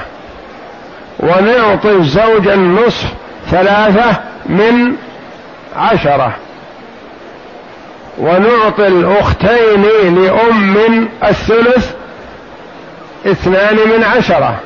ونعطي 1.19 1.89
الزوج 1.91 2.47
النصف 2.47 3.13
ثلاثة 3.51 4.19
من 4.45 4.95
عشرة. 5.75 6.33
ونعطي 8.17 8.87
الأختين 8.87 9.81
لأم 10.15 11.07
الثلث 11.23 11.91
اثنان 13.25 13.75
من 13.75 14.03
عشرة. 14.03 14.59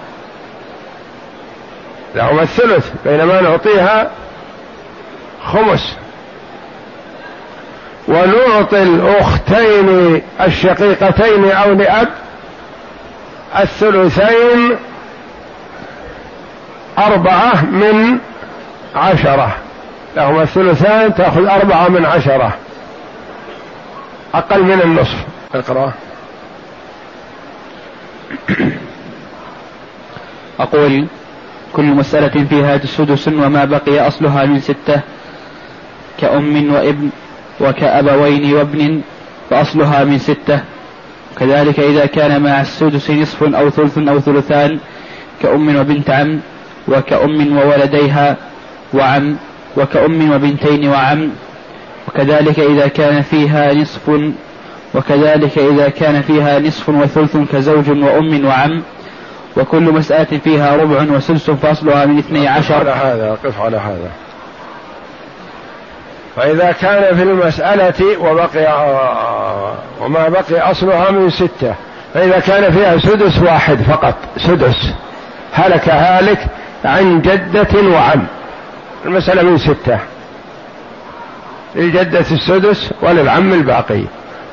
لهما 2.15 2.41
الثلث 2.41 2.89
بينما 3.05 3.41
نعطيها 3.41 4.11
خمس. 5.45 5.95
ونعطي 8.07 8.83
الأختين 8.83 10.21
الشقيقتين 10.41 11.51
أو 11.51 11.73
لأب 11.73 12.07
الثلثين 13.59 14.75
أربعة 16.97 17.65
من 17.65 18.17
عشرة. 18.95 19.55
لهما 20.15 20.41
الثلثان 20.41 21.15
تأخذ 21.15 21.45
أربعة 21.45 21.87
من 21.87 22.05
عشرة. 22.05 22.53
أقل 24.33 24.63
من 24.63 24.81
النصف. 24.81 25.17
اقرأ. 25.55 25.93
أقول 30.59 31.07
كل 31.73 31.83
مسألة 31.83 32.45
فيها 32.49 32.77
سدس 32.77 33.27
وما 33.27 33.65
بقي 33.65 34.07
أصلها 34.07 34.45
من 34.45 34.59
ستة 34.59 35.01
كأم 36.21 36.73
وابن 36.73 37.09
وكأبوين 37.59 38.53
وابن 38.53 39.01
فأصلها 39.49 40.03
من 40.03 40.17
ستة. 40.17 40.59
كذلك 41.39 41.79
إذا 41.79 42.05
كان 42.05 42.41
مع 42.41 42.61
السدس 42.61 43.11
نصف 43.11 43.43
أو 43.43 43.69
ثلث 43.69 43.97
أو 43.97 44.19
ثلثان 44.19 44.79
كأم 45.41 45.75
وبنت 45.75 46.09
عم 46.09 46.39
وكأم 46.87 47.57
وولديها 47.57 48.37
وعم 48.93 49.37
وكأم 49.77 50.31
وبنتين 50.31 50.87
وعم. 50.89 51.29
وكذلك 52.07 52.59
إذا 52.59 52.87
كان 52.87 53.21
فيها 53.21 53.73
نصف 53.73 54.09
وكذلك 54.95 55.57
إذا 55.57 55.89
كان 55.89 56.21
فيها 56.21 56.59
نصف 56.59 56.89
وثلث 56.89 57.37
كزوج 57.51 57.89
وأم 57.89 58.45
وعم. 58.45 58.83
وكل 59.57 59.83
مسألة 59.83 60.37
فيها 60.37 60.75
ربع 60.75 61.15
وسدس 61.15 61.51
فأصلها 61.51 62.05
من 62.05 62.17
اثني 62.17 62.47
عشر. 62.47 62.75
على 62.75 62.89
هذا 62.89 63.37
قف 63.43 63.61
على 63.61 63.77
هذا. 63.77 64.26
فإذا 66.37 66.71
كان 66.71 67.15
في 67.15 67.23
المسألة 67.23 68.17
وبقي 68.19 68.67
وما 70.01 70.29
بقي 70.29 70.71
أصلها 70.71 71.11
من 71.11 71.29
ستة 71.29 71.75
فإذا 72.13 72.39
كان 72.39 72.71
فيها 72.71 72.97
سدس 72.97 73.39
واحد 73.39 73.77
فقط 73.81 74.15
سدس 74.37 74.93
هلك 75.53 75.89
هالك 75.89 76.47
عن 76.85 77.21
جدة 77.21 77.89
وعم 77.93 78.23
المسألة 79.05 79.43
من 79.43 79.57
ستة 79.57 79.99
للجدة 81.75 82.19
السدس 82.19 82.93
وللعم 83.01 83.53
الباقي 83.53 84.01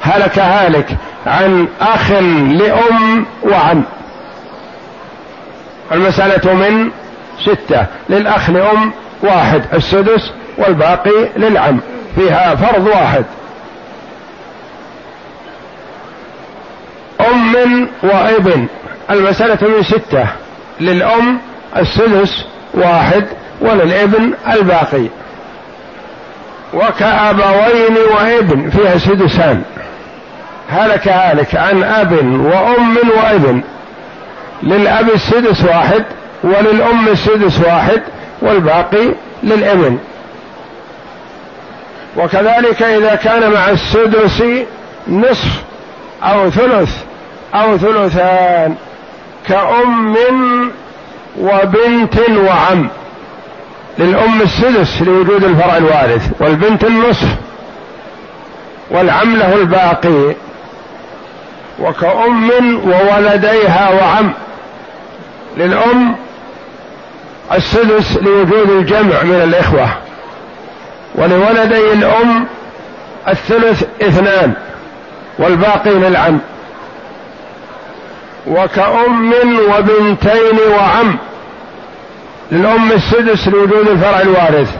هلك 0.00 0.38
هالك 0.38 0.96
عن 1.26 1.68
أخ 1.80 2.12
لأم 2.50 3.26
وعم 3.42 3.82
المسألة 5.92 6.54
من 6.54 6.90
ستة 7.42 7.86
للأخ 8.08 8.50
لأم 8.50 8.92
واحد 9.22 9.62
السدس 9.74 10.32
والباقي 10.58 11.28
للعم. 11.36 11.80
فيها 12.16 12.54
فرض 12.54 12.86
واحد. 12.86 13.24
أم 17.20 17.88
وابن. 18.02 18.66
المسألة 19.10 19.68
من 19.68 19.82
ستة. 19.82 20.26
للأم 20.80 21.38
السدس 21.76 22.44
واحد 22.74 23.24
وللابن 23.60 24.32
الباقي. 24.52 25.06
وكأبوين 26.74 27.96
وابن 28.14 28.70
فيها 28.70 28.98
سدسان. 28.98 29.62
هلك 30.70 31.08
هالك 31.08 31.54
عن 31.54 31.82
أب 31.82 32.12
وأم 32.22 32.96
وابن. 33.16 33.62
للأب 34.62 35.10
السدس 35.10 35.64
واحد 35.64 36.04
وللأم 36.44 37.08
السدس 37.08 37.60
واحد 37.60 38.02
والباقي 38.42 39.14
للابن. 39.42 39.98
وكذلك 42.16 42.82
إذا 42.82 43.14
كان 43.14 43.52
مع 43.52 43.70
السدس 43.70 44.44
نصف 45.08 45.62
أو 46.22 46.50
ثلث 46.50 46.96
أو 47.54 47.78
ثلثان 47.78 48.74
كأم 49.48 50.16
وبنت 51.40 52.14
وعم 52.30 52.88
للأم 53.98 54.42
السدس 54.42 55.02
لوجود 55.02 55.44
الفرع 55.44 55.76
الوارث 55.76 56.30
والبنت 56.40 56.84
النصف 56.84 57.28
والعم 58.90 59.36
له 59.36 59.54
الباقي. 59.54 60.34
وكأم 61.80 62.50
وولديها 62.84 63.90
وعم 63.90 64.32
للأم 65.56 66.16
السدس 67.52 68.16
لوجود 68.16 68.70
الجمع 68.70 69.22
من 69.22 69.40
الإخوة. 69.44 69.88
ولولدي 71.14 71.92
الأم 71.92 72.46
الثلث 73.28 73.84
اثنان 74.02 74.52
والباقي 75.38 75.90
للعم 75.90 76.38
وكأم 78.46 79.32
وبنتين 79.70 80.58
وعم. 80.76 81.16
للأم 82.52 82.92
السدس 82.92 83.48
لوجود 83.48 83.88
الفرع 83.88 84.20
الوارث 84.20 84.70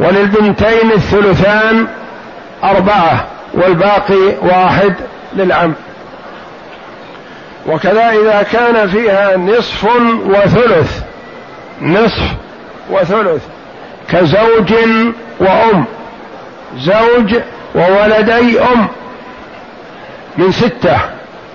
وللبنتين 0.00 0.92
الثلثان 0.92 1.86
أربعة 2.64 3.26
والباقي 3.54 4.34
واحد 4.42 4.94
للعم. 5.36 5.72
وكذا 7.66 8.10
إذا 8.10 8.46
كان 8.52 8.88
فيها 8.88 9.36
نصف 9.36 9.84
وثلث 10.26 11.00
نصف 11.82 12.22
وثلث 12.90 13.42
كزوج 14.10 14.72
وأم 15.40 15.84
زوج 16.78 17.36
وولدي 17.74 18.60
أم. 18.60 18.86
من 20.38 20.52
ستة 20.52 20.96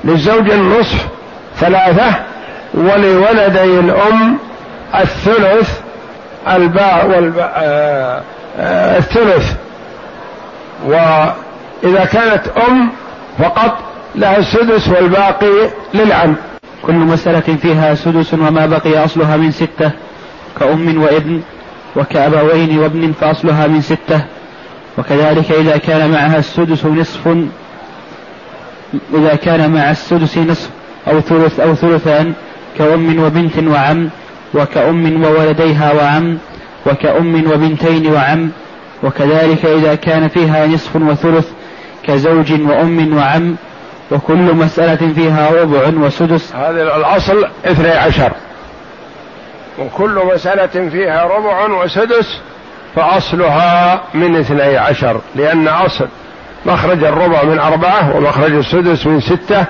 للزوج 0.04 0.50
النصف 0.50 1.08
ثلاثة 1.56 2.15
ولولدي 2.74 3.80
الأم 3.80 4.38
الثلث 4.96 5.80
الباء 6.48 7.08
والباء 7.10 7.54
آه 7.56 8.22
آه 8.60 8.98
الثلث. 8.98 9.54
وإذا 10.86 12.06
كانت 12.06 12.48
أم 12.70 12.89
فقط 13.39 13.78
لها 14.15 14.38
السدس 14.38 14.88
والباقي 14.88 15.70
للعم. 15.94 16.36
كل 16.82 16.94
مسألة 16.94 17.58
فيها 17.62 17.96
سدس 17.96 18.34
وما 18.34 18.65
بقي 18.65 19.06
أصلها 19.06 19.38
من 19.38 19.52
ستة 19.52 19.92
كأم 20.60 21.04
وابن. 21.04 21.42
وكأبوين 21.95 22.80
وابن 22.80 23.12
فأصلها 23.12 23.67
من 23.67 23.82
ستة 23.82 24.21
وكذلك 24.97 25.52
إذا 25.52 25.78
كان 25.78 26.12
معها 26.12 26.38
السدس 26.38 26.86
نصف 26.86 27.28
إذا 29.13 29.36
كان 29.36 29.71
مع 29.71 29.91
السدس 29.91 30.38
نصف 30.38 30.69
أو 31.08 31.19
ثلث 31.19 31.60
أو 31.60 31.75
ثلثان 31.75 32.34
كأم 32.78 33.23
وبنت 33.23 33.58
وعم 33.58 34.10
وكأم 34.54 35.23
وولديها 35.23 35.93
وعم 35.93 36.38
وكأم 36.86 37.52
وبنتين 37.52 38.12
وعم 38.12 38.52
وكذلك 39.04 39.65
إذا 39.65 39.95
كان 39.95 40.28
فيها 40.28 40.67
نصف 40.67 40.95
وثلث 40.95 41.47
كزوج 42.04 42.52
وأم 42.52 43.17
وعم 43.17 43.56
وكل 44.12 44.56
مسألة 44.56 45.13
فيها 45.13 45.62
ربع 45.62 46.06
وسدس. 46.06 46.56
هذا 46.56 46.97
الأصل 46.97 47.45
اثني 47.65 47.89
عشر. 47.89 48.32
وكل 49.80 50.22
مسألة 50.34 50.89
فيها 50.89 51.24
ربع 51.24 51.84
وسدس 51.84 52.39
فأصلها 52.96 54.02
من 54.13 54.36
اثني 54.36 54.78
عشر 54.78 55.22
لأن 55.36 55.68
أصل 55.68 56.08
مخرج 56.65 57.04
الربع 57.04 57.44
من 57.44 57.60
أربعة 57.60 58.18
ومخرج 58.18 58.54
السدس 58.54 59.08
من 59.08 59.22
ستة 59.22 59.65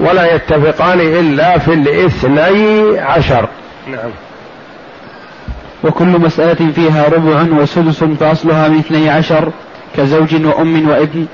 ولا 0.00 0.34
يتفقان 0.34 1.00
إلا 1.00 1.58
في 1.58 1.74
الاثني 1.74 2.98
عشر. 2.98 3.48
نعم. 3.86 4.10
وكل 5.84 6.06
مسألة 6.06 6.72
فيها 6.72 7.08
ربع 7.08 7.60
وسدس 7.60 8.04
فأصلها 8.04 8.68
من 8.68 8.78
اثني 8.78 9.10
عشر 9.10 9.52
كزوج 9.96 10.46
وأم 10.46 10.88
وابن. 10.88 11.26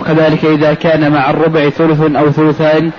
وكذلك 0.00 0.44
إذا 0.44 0.74
كان 0.74 1.12
مع 1.12 1.30
الربع 1.30 1.68
ثلث 1.68 2.16
أو 2.16 2.30
ثلثان 2.30 2.90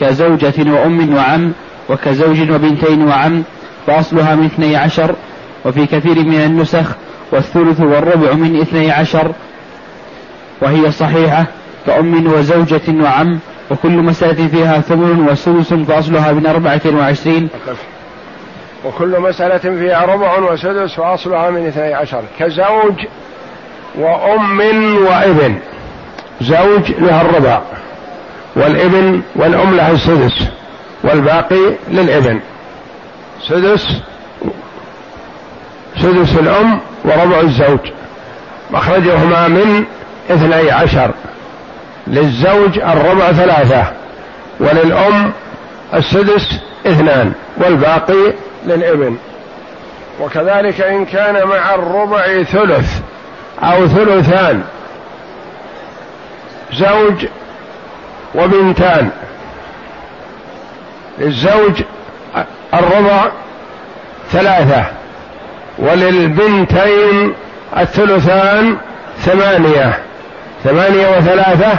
كزوجة 0.00 0.70
وأم 0.72 1.14
وعم 1.14 1.52
وكزوج 1.88 2.50
وبنتين 2.50 3.08
وعم 3.08 3.42
فأصلها 3.86 4.34
من 4.34 4.44
اثني 4.44 4.76
عشر 4.76 5.14
وفي 5.64 5.86
كثير 5.86 6.14
من 6.14 6.44
النسخ 6.44 6.86
والثلث 7.32 7.80
والربع 7.80 8.32
من 8.32 8.60
اثني 8.60 8.90
عشر. 8.90 9.32
وهي 10.62 10.92
صحيحة 10.92 11.46
كأم 11.86 12.32
وزوجة 12.32 13.02
وعم 13.02 13.38
وكل 13.70 13.92
مسألة 13.92 14.48
فيها 14.48 14.80
ثمن 14.80 15.28
وسدس 15.30 15.74
فأصلها 15.74 16.32
من 16.32 16.46
أربعة 16.46 16.80
وعشرين. 16.86 17.48
وكل 18.84 19.20
مسألة 19.20 19.58
فيها 19.58 20.04
ربع 20.04 20.38
وسدس 20.38 20.94
فأصلها 20.94 21.50
من 21.50 21.66
اثني 21.66 21.94
عشر. 21.94 22.22
كزوج 22.38 23.06
وأم 23.98 24.60
وابن. 25.06 25.58
زوج 26.40 26.92
لها 26.98 27.22
الربع 27.22 27.60
والابن 28.56 29.22
والأم 29.36 29.74
لها 29.74 29.90
السدس 29.90 30.48
والباقي 31.04 31.74
للابن. 31.90 32.40
سدس 33.48 33.86
سدس 35.96 36.38
الأم 36.38 36.80
وربع 37.04 37.40
الزوج. 37.40 37.90
مخرجهما 38.70 39.48
من 39.48 39.84
اثني 40.30 40.70
عشر. 40.70 41.10
للزوج 42.06 42.78
الربع 42.78 43.32
ثلاثة 43.32 43.92
وللأم 44.60 45.32
السدس 45.94 46.60
اثنان 46.86 47.32
والباقي 47.56 48.32
للإبن. 48.66 49.16
وكذلك 50.20 50.80
إن 50.80 51.04
كان 51.04 51.46
مع 51.46 51.74
الربع 51.74 52.42
ثلث 52.42 53.00
أو 53.62 53.88
ثلثان 53.88 54.62
زوج 56.72 57.26
وبنتان. 58.34 59.10
للزوج 61.18 61.82
الربع 62.74 63.30
ثلاثة 64.30 64.84
وللبنتين 65.78 67.34
الثلثان 67.78 68.76
ثمانية. 69.18 69.98
ثمانية 70.64 71.16
وثلاثة 71.16 71.78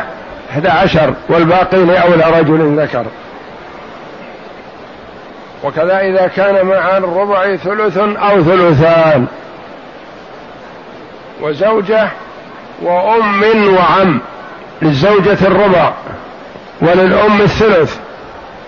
أحد 0.51 0.67
عشر 0.67 1.13
والباقي 1.29 1.77
لأولى 1.77 2.39
رجل 2.39 2.81
ذكر. 2.81 3.05
وكذا 5.63 5.99
إذا 5.99 6.27
كان 6.27 6.65
مع 6.65 6.97
الربع 6.97 7.55
ثلث 7.55 7.97
أو 7.97 8.43
ثلثان. 8.43 9.25
وزوجة 11.41 12.07
وأم 12.81 13.43
وعم 13.75 14.21
للزوجة 14.81 15.37
الربع 15.47 15.93
وللأم 16.81 17.41
الثلث 17.41 17.97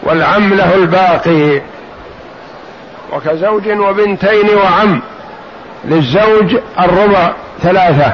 والعم 0.04 0.54
له 0.54 0.76
الباقي. 0.76 1.62
وكزوج 3.16 3.68
وبنتين 3.68 4.50
وعم. 4.50 5.02
للزوج 5.86 6.58
الربع 6.80 7.34
ثلاثة 7.62 8.14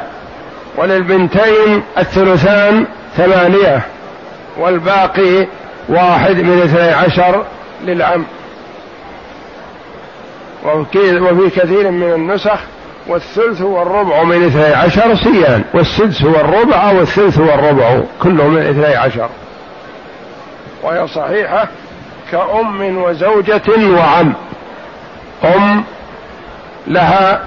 وللبنتين 0.77 1.83
الثلثان 1.97 2.87
ثمانية 3.17 3.85
والباقي 4.57 5.47
واحد 5.89 6.35
من 6.35 6.61
اثني 6.61 6.89
عشر 6.89 7.45
للعم. 7.83 8.25
وفي 10.65 11.49
كثير 11.55 11.91
من 11.91 12.13
النسخ 12.13 12.59
والثلث 13.07 13.61
والربع 13.61 14.23
من 14.23 14.45
اثني 14.45 14.73
عشر 14.73 15.15
سيان 15.15 15.63
والسدس 15.73 16.21
هو 16.21 16.35
الربع 16.35 16.91
والثلث 16.91 17.39
هو 17.39 17.53
الربع 17.53 18.01
كله 18.23 18.47
من 18.47 18.61
اثني 18.61 18.95
عشر. 18.95 19.29
وهي 20.83 21.07
صحيحة 21.07 21.67
كأم 22.31 22.97
وزوجة 22.97 23.89
وعم. 23.97 24.33
أم 25.43 25.83
لها 26.87 27.43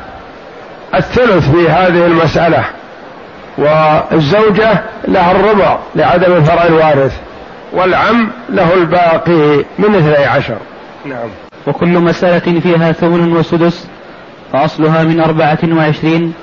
الثلث 0.94 1.50
في 1.50 1.68
هذه 1.68 2.06
المسألة 2.06 2.64
والزوجة 3.58 4.82
لها 5.08 5.32
الربع 5.32 5.78
لعدم 5.94 6.44
فرع 6.44 6.64
الوارث 6.64 7.12
والعم 7.72 8.30
له 8.48 8.74
الباقي 8.74 9.64
من 9.78 9.94
اثني 9.94 10.24
عشر. 10.24 10.56
نعم. 11.04 11.28
وكل 11.66 11.98
مسألة 11.98 12.60
فيها 12.60 12.92
ثمن 12.92 13.36
وسدس 13.36 13.88
فأصلها 14.52 15.04
من 15.04 15.20
أربعة 15.20 15.58
وعشرين 15.76 16.34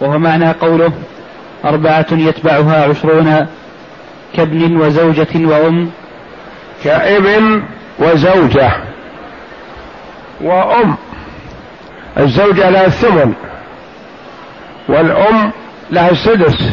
وهو 0.00 0.18
معنى 0.18 0.52
قوله 0.52 0.92
أربعة 1.64 2.06
يتبعها 2.12 2.88
عشرون 2.88 3.46
كابن 4.36 4.76
وزوجة 4.76 5.28
وأم. 5.34 5.90
كابن 6.84 7.62
وزوجة. 7.98 8.89
وأم. 10.42 10.96
الزوجة 12.18 12.70
لها 12.70 12.86
الثمن 12.86 13.32
والأم 14.88 15.52
لها 15.90 16.10
السدس 16.10 16.72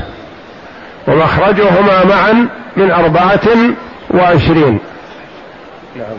ومخرجهما 1.08 2.06
معا 2.06 2.48
من 2.78 2.92
أربعة 2.92 3.48
وعشرين. 4.12 4.80
نعم. 5.96 6.18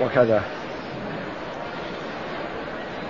وكذا. 0.00 0.42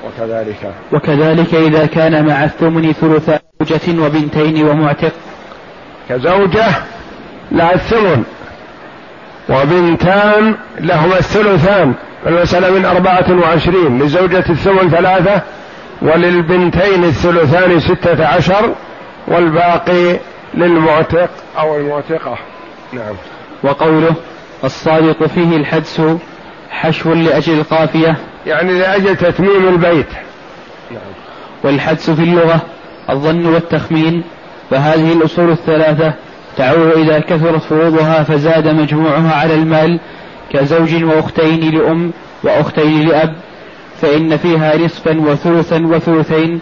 وكذلك. 0.07 0.75
وكذلك 0.93 1.55
إذا 1.55 1.87
كان 1.87 2.27
مع 2.27 2.45
الثمن 2.45 2.93
ثلث 2.93 3.31
زوجة 3.61 4.07
وبنتين 4.07 4.69
ومعتق. 4.69 5.13
كزوجة 6.09 6.67
لها 7.53 7.75
الثمن 7.75 8.25
وبنتان 9.49 10.55
لهما 10.79 11.19
الثلثان. 11.19 11.95
المسألة 12.27 12.71
من 12.71 12.85
أربعة 12.85 13.41
وعشرين 13.43 14.03
لزوجة 14.03 14.45
الثمن 14.51 14.91
ثلاثة 14.91 15.43
وللبنتين 16.03 17.05
الثلثان 17.05 17.81
ستة 17.81 18.27
عشر 18.27 18.75
والباقي 19.29 20.19
للمعتق 20.55 21.31
أو 21.59 21.77
المعتقة. 21.77 22.39
نعم. 22.93 23.15
وقوله 23.63 24.15
الصادق 24.65 25.27
فيه 25.27 25.57
الحدس 25.57 26.03
حشو 26.71 27.13
لأجل 27.13 27.59
القافية. 27.59 28.17
يعني 28.47 28.79
لأجل 28.79 29.17
تتميم 29.17 29.69
البيت. 29.69 30.13
نعم. 30.91 31.01
والحدس 31.65 32.11
في 32.11 32.23
اللغة 32.23 32.61
الظن 33.11 33.47
والتخمين 33.47 34.25
فهذه 34.71 35.13
الأصول 35.13 35.51
الثلاثة 35.51 36.15
تعود 36.57 36.93
إذا 36.99 37.19
كثرت 37.19 37.63
فروضها 37.63 38.23
فزاد 38.23 38.69
مجموعها 38.69 39.35
على 39.35 39.55
المال 39.55 40.01
كزوج 40.53 41.05
وأختين 41.05 41.79
لأم 41.79 42.13
وأختين 42.45 43.09
لأب 43.09 43.35
فإن 44.01 44.37
فيها 44.37 44.77
نصفا 44.77 45.21
وثلثا 45.21 45.87
وثلثين 45.87 46.61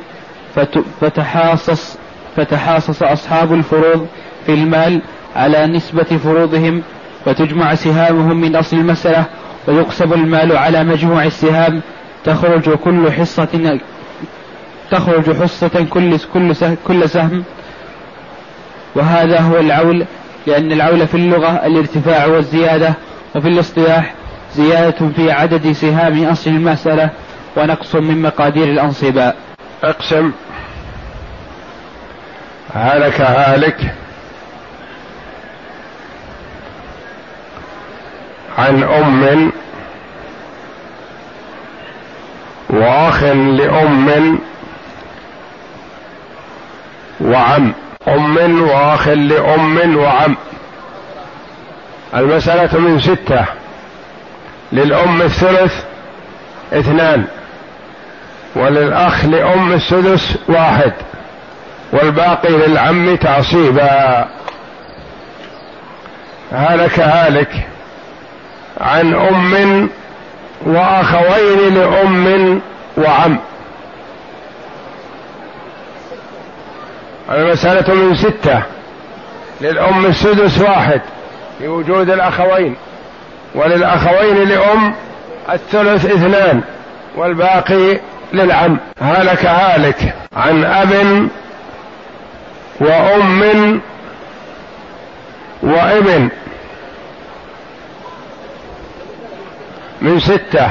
فتحاصص 1.00 1.98
فتحاصص 2.36 3.02
أصحاب 3.02 3.52
الفروض 3.52 4.06
في 4.46 4.54
المال 4.54 5.02
على 5.36 5.66
نسبة 5.66 6.02
فروضهم 6.02 6.82
وتجمع 7.26 7.74
سهامهم 7.74 8.40
من 8.40 8.56
أصل 8.56 8.76
المسألة 8.76 9.24
ويقسم 9.68 10.12
المال 10.12 10.56
على 10.56 10.84
مجموع 10.84 11.24
السهام 11.24 11.80
تخرج 12.24 12.70
كل 12.70 13.12
حصة 13.12 13.78
تخرج 14.90 15.42
حصة 15.42 15.86
كل 15.90 16.18
كل 16.34 16.54
كل 16.86 17.08
سهم. 17.08 17.44
وهذا 18.94 19.40
هو 19.40 19.58
العول 19.58 20.04
لأن 20.46 20.72
العول 20.72 21.06
في 21.06 21.14
اللغة 21.14 21.66
الارتفاع 21.66 22.26
والزيادة 22.26 22.94
وفي 23.34 23.48
الاصطلاح 23.48 24.14
زيادة 24.54 25.08
في 25.16 25.30
عدد 25.32 25.72
سهام 25.72 26.24
أصل 26.24 26.50
المسألة 26.50 27.10
ونقص 27.56 27.94
من 27.94 28.22
مقادير 28.22 28.64
الأنصباء. 28.64 29.36
أقسم. 29.84 30.32
هلك 32.74 33.20
هالك. 33.20 33.94
عن 38.58 38.82
أم 38.82 39.52
وأخ 42.70 43.22
لأم 43.24 44.38
وعم. 47.20 47.72
أم 48.08 48.62
وأخ 48.62 49.08
لأم 49.08 49.96
وعم. 49.96 50.36
المسألة 52.14 52.78
من 52.78 53.00
ستة. 53.00 53.44
للأم 54.72 55.22
الثلث 55.22 55.84
اثنان. 56.72 57.24
وللأخ 58.54 59.24
لأم 59.24 59.72
السدس 59.72 60.36
واحد. 60.48 60.92
والباقي 61.92 62.48
للعم 62.48 63.16
تعصيبا. 63.16 64.28
هلك 66.52 67.00
هالك 67.00 67.66
عن 68.80 69.14
أم 69.14 69.90
وأخوين 70.66 71.74
لأم 71.74 72.60
وعم. 72.96 73.38
المسألة 77.30 77.94
من 77.94 78.16
ستة. 78.16 78.62
للأم 79.60 80.06
السدس 80.06 80.58
واحد. 80.58 81.00
لوجود 81.60 82.10
الأخوين 82.10 82.76
وللأخوين 83.54 84.48
لأم 84.48 84.94
الثلث 85.52 86.06
اثنان 86.06 86.60
والباقي 87.16 88.00
للعم. 88.32 88.78
هلك 89.00 89.46
هالك 89.46 90.14
عن 90.36 90.64
أب 90.64 91.28
وأم 92.80 93.80
وابن 95.62 96.28
من 100.00 100.20
ستة 100.20 100.70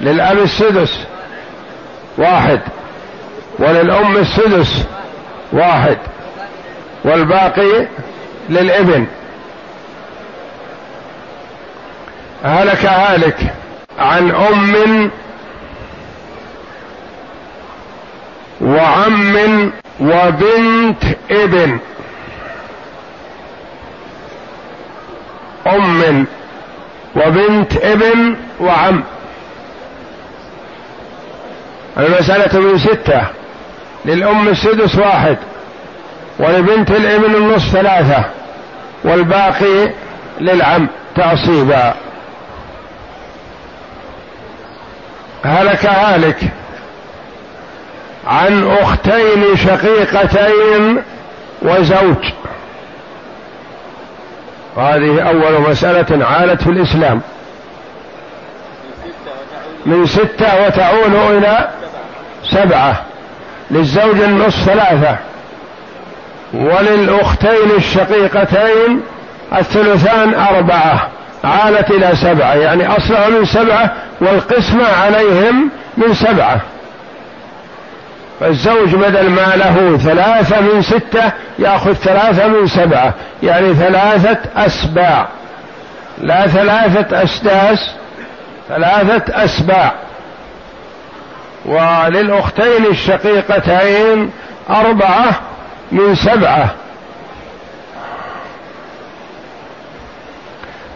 للأب 0.00 0.38
السدس 0.38 1.06
واحد 2.18 2.60
وللأم 3.58 4.16
السدس 4.16 4.84
واحد 5.52 5.98
والباقي 7.04 7.86
للابن. 8.48 9.06
هلك 12.44 12.84
هالك 12.86 13.54
عن 13.98 14.30
أم 14.30 15.10
وعم 18.60 19.72
وبنت 20.00 21.04
ابن. 21.30 21.78
أم 25.66 26.26
وبنت 27.16 27.76
ابن 27.76 28.36
وعم. 28.60 29.04
المسألة 31.98 32.60
من 32.60 32.78
ستة. 32.78 33.22
للأم 34.04 34.48
السدس 34.48 34.96
واحد 34.96 35.36
ولبنت 36.38 36.90
الابن 36.90 37.34
النصف 37.34 37.72
ثلاثة 37.72 38.24
والباقي 39.04 39.90
للعم 40.40 40.88
تعصيبا. 41.16 42.03
هلك 45.44 45.86
هالك 45.86 46.36
عن 48.26 48.68
أختين 48.68 49.56
شقيقتين 49.56 51.02
وزوج. 51.62 52.24
هذه 54.76 55.20
أول 55.20 55.70
مسألة 55.70 56.26
عالت 56.26 56.62
في 56.62 56.70
الإسلام. 56.70 57.20
من 59.86 60.06
ستة 60.06 60.66
وتعول 60.66 61.36
إلى 61.36 61.68
سبعة. 62.50 63.02
للزوج 63.70 64.20
النصف 64.20 64.64
ثلاثة. 64.64 65.16
وللأختين 66.54 67.70
الشقيقتين 67.76 69.00
الثلثان 69.56 70.34
أربعة. 70.34 71.08
عالت 71.44 71.90
إلى 71.90 72.16
سبعة. 72.16 72.54
يعني 72.54 72.96
أصلها 72.96 73.28
من 73.28 73.44
سبعة 73.44 73.92
والقسمة 74.26 74.86
عليهم 74.86 75.70
من 75.96 76.14
سبعة. 76.14 76.60
فالزوج 78.40 78.94
بدل 78.94 79.30
ما 79.30 79.52
له 79.56 79.98
ثلاثة 79.98 80.60
من 80.60 80.82
ستة 80.82 81.32
يأخذ 81.58 81.92
ثلاثة 81.92 82.48
من 82.48 82.66
سبعة. 82.66 83.14
يعني 83.42 83.74
ثلاثة 83.74 84.38
أسباع. 84.56 85.28
لا 86.18 86.46
ثلاثة 86.46 87.22
أسداس 87.22 87.94
ثلاثة 88.68 89.44
أسباع. 89.44 89.92
وللأختين 91.64 92.86
الشقيقتين 92.90 94.30
أربعة 94.70 95.40
من 95.92 96.14
سبعة. 96.14 96.68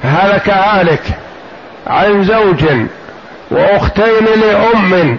هلك 0.04 0.50
هالك 0.50 1.02
عن 1.86 2.24
زوج 2.24 2.64
وأختين 3.50 4.24
لأم 4.40 5.18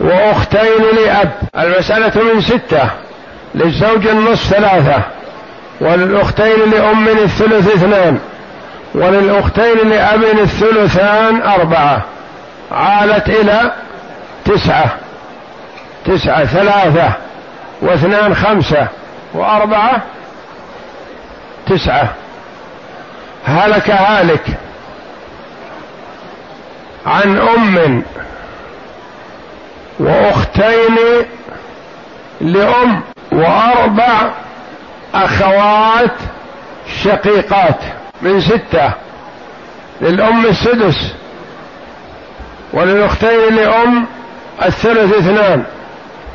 وأختين 0.00 0.82
لأب. 0.96 1.30
المسألة 1.58 2.22
من 2.22 2.40
ستة 2.40 2.90
للزوج 3.54 4.06
النصف 4.06 4.54
ثلاثة 4.54 5.02
وللاختين 5.80 6.70
لأم 6.70 7.08
الثلث 7.08 7.74
اثنان 7.74 8.18
وللأختين 8.94 9.88
لأب 9.88 10.22
الثلثان 10.22 11.42
أربعة. 11.42 12.02
عالت 12.72 13.28
إلى 13.28 13.72
تسعة 14.44 14.90
تسعة 16.06 16.44
ثلاثة 16.44 17.12
واثنان 17.82 18.34
خمسة 18.34 18.86
وأربعة 19.34 20.02
تسعة. 21.66 22.08
هلك 23.46 23.90
هالك. 23.90 24.67
عن 27.08 27.38
أم 27.38 28.02
وأختين 29.98 30.96
لأم 32.40 33.02
وأربع 33.32 34.30
أخوات 35.14 36.14
شقيقات 37.02 37.80
من 38.22 38.40
ستة 38.40 38.92
للأم 40.00 40.46
السدس 40.46 41.14
وللأختين 42.72 43.54
لأم 43.54 44.06
الثلث 44.62 45.14
اثنان 45.14 45.64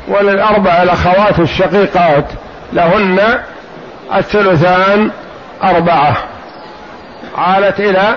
وللأربع 0.08 0.82
الأخوات 0.82 1.38
الشقيقات 1.38 2.24
لهن 2.72 3.40
الثلثان 4.14 5.10
أربعة. 5.62 6.16
عالت 7.36 7.80
إلى 7.80 8.16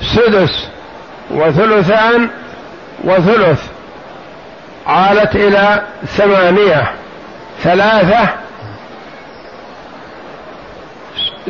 سدس 0.00 0.68
وثلثان 1.30 2.30
وثلث 3.04 3.62
عالت 4.86 5.36
إلى 5.36 5.82
ثمانية 6.06 6.92
ثلاثة 7.62 8.28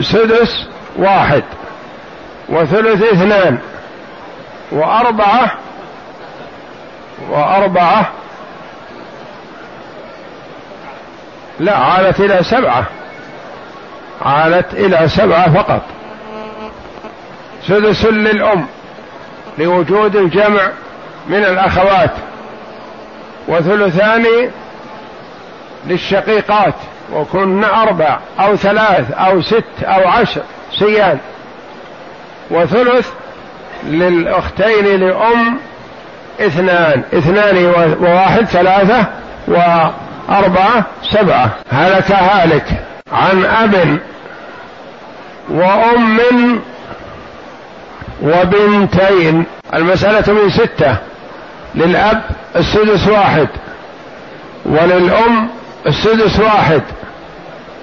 سدس 0.00 0.66
واحد 0.96 1.42
وثلث 2.48 3.02
اثنان 3.02 3.58
وأربعة 4.72 5.52
وأربعة 7.30 8.10
لا 11.60 11.76
عالت 11.76 12.20
إلى 12.20 12.42
سبعة 12.42 12.84
عالت 14.22 14.74
إلى 14.74 15.08
سبعة 15.08 15.52
فقط. 15.54 15.82
سدس 17.68 18.04
للأم 18.04 18.66
لوجود 19.58 20.16
الجمع 20.16 20.70
من 21.28 21.44
الأخوات 21.44 22.10
وثلثان 23.48 24.26
للشقيقات 25.86 26.74
وكن 27.12 27.64
أربع 27.64 28.18
أو 28.40 28.56
ثلاث 28.56 29.12
أو 29.12 29.42
ست 29.42 29.82
أو 29.82 30.08
عشر 30.08 30.42
سيان 30.78 31.18
وثلث 32.50 33.10
للأختين 33.84 35.00
لأم 35.00 35.58
اثنان 36.40 37.02
اثنان 37.14 37.66
وواحد 38.00 38.44
ثلاثة 38.44 39.06
وأربعة 39.48 40.84
سبعة. 41.02 41.50
هلك 41.70 42.12
هالك 42.12 42.66
عن 43.12 43.44
أب 43.44 43.98
وأم 45.50 46.60
وبنتين. 48.26 49.44
المسألة 49.74 50.32
من 50.32 50.50
ستة. 50.50 50.96
للأب 51.74 52.22
السدس 52.56 53.08
واحد. 53.08 53.48
وللأم 54.66 55.48
السدس 55.86 56.40
واحد. 56.40 56.82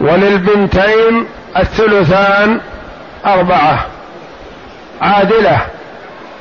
وللبنتين 0.01 1.25
الثلثان 1.58 2.60
أربعة. 3.25 3.86
عادلة. 5.01 5.62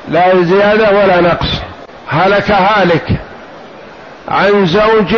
لا 0.07 0.43
زيادة 0.43 0.89
ولا 0.89 1.21
نقص. 1.21 1.61
هلك 2.07 2.51
هالك. 2.51 3.07
عن 4.27 4.65
زوج 4.65 5.15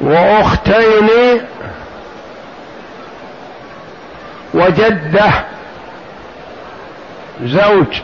وأختين 0.00 1.08
وجدة 4.54 5.30
زوج 7.44 8.00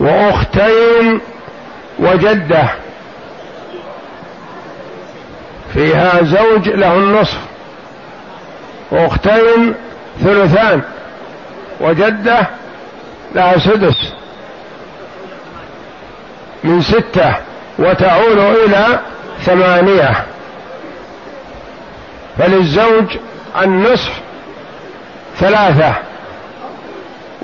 وأختين 0.00 1.20
وجدة. 1.98 2.64
فيها 5.74 6.22
زوج 6.22 6.68
له 6.68 6.94
النصف 6.94 7.38
وأختين 8.90 9.74
ثلثان 10.24 10.82
وجدة 11.80 12.46
لها 13.34 13.58
سدس. 13.58 14.12
من 16.64 16.82
ستة 16.82 17.34
وتعود 17.78 18.38
إلى 18.38 19.00
ثمانية. 19.42 20.24
فللزوج 22.38 23.16
النصف 23.62 24.12
ثلاثة. 25.36 25.94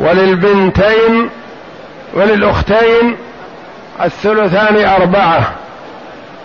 وللبنتين 0.01 1.31
وللأختين 2.15 3.17
الثلثان 4.03 4.85
أربعة 4.85 5.55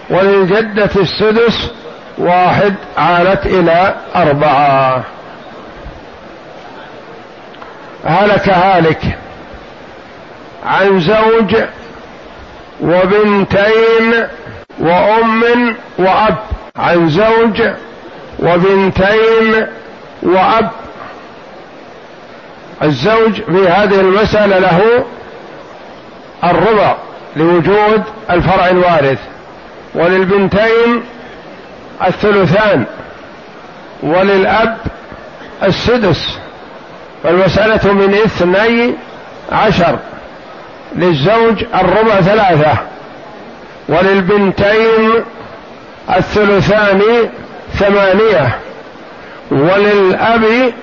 وللجدة 0.09 0.89
السدس 0.95 1.71
واحد 2.17 2.75
عالت 2.97 3.45
إلى 3.45 3.95
أربعة. 4.15 5.03
هلك 8.05 8.49
هالك 8.49 9.17
عن 10.65 10.99
زوج 10.99 11.55
وبنتين 12.81 14.27
وأم 14.79 15.75
وأب. 15.97 16.37
عن 16.75 17.09
زوج 17.09 17.61
وبنتين 18.39 19.67
وأب. 20.23 20.71
الزوج 22.83 23.33
في 23.33 23.67
هذه 23.67 23.99
المسألة 23.99 24.59
له 24.59 25.05
الربع 26.43 26.95
لوجود 27.35 28.03
الفرع 28.29 28.69
الوارث 28.69 29.19
وللبنتين 29.95 31.03
الثلثان 32.07 32.85
وللأب 34.03 34.77
السدس. 35.63 36.37
والمسألة 37.23 37.93
من 37.93 38.13
اثني 38.13 38.93
عشر 39.51 39.99
للزوج 40.95 41.63
الربع 41.75 42.21
ثلاثة 42.21 42.77
وللبنتين 43.89 45.23
الثلثان 46.17 47.01
ثمانية 47.73 48.55
وللأب 49.51 50.73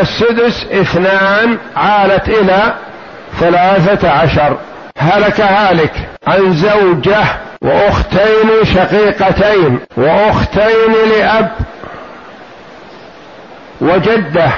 السدس 0.00 0.66
اثنان 0.72 1.58
عالت 1.76 2.28
إلى 2.28 2.74
ثلاثة 3.40 4.10
عشر. 4.10 4.58
هلك 4.98 5.40
هالك 5.40 6.08
عن 6.26 6.52
زوجة 6.52 7.24
وأختين 7.62 8.64
شقيقتين 8.64 9.80
وأختين 9.96 10.92
لأب 11.18 11.52
وجدة. 13.80 14.50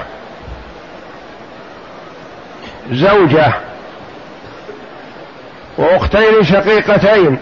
زوجة 2.92 3.52
وأختين 5.78 6.44
شقيقتين 6.44 7.38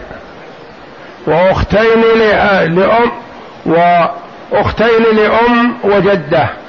وأختين 1.26 2.00
لأم 2.18 3.22
وأختين 3.66 5.02
لأم 5.16 5.76
وجدة. 5.84 6.63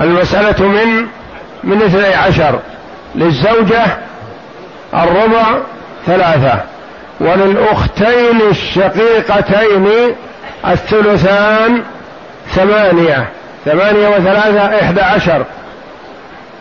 المسألة 0.00 0.66
من 0.68 1.06
من 1.64 1.82
اثني 1.82 2.14
عشر 2.14 2.58
للزوجة 3.14 3.84
الربع 4.94 5.58
ثلاثة 6.06 6.60
وللأختين 7.20 8.40
الشقيقتين 8.50 9.88
الثلثان 10.66 11.82
ثمانية 12.54 13.28
ثمانية 13.64 14.08
وثلاثة 14.08 14.80
إحدى 14.80 15.00
عشر 15.00 15.44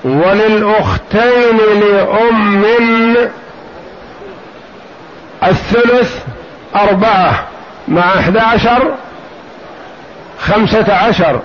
وللأختين 0.03 1.57
لأم 1.79 2.63
الثلث 5.43 6.19
أربعة 6.75 7.43
مع 7.88 8.01
أحد 8.19 8.38
عشر 8.38 8.93
خمسة 10.39 10.93
عشر 10.93 11.39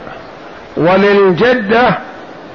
وللجدة 0.78 1.98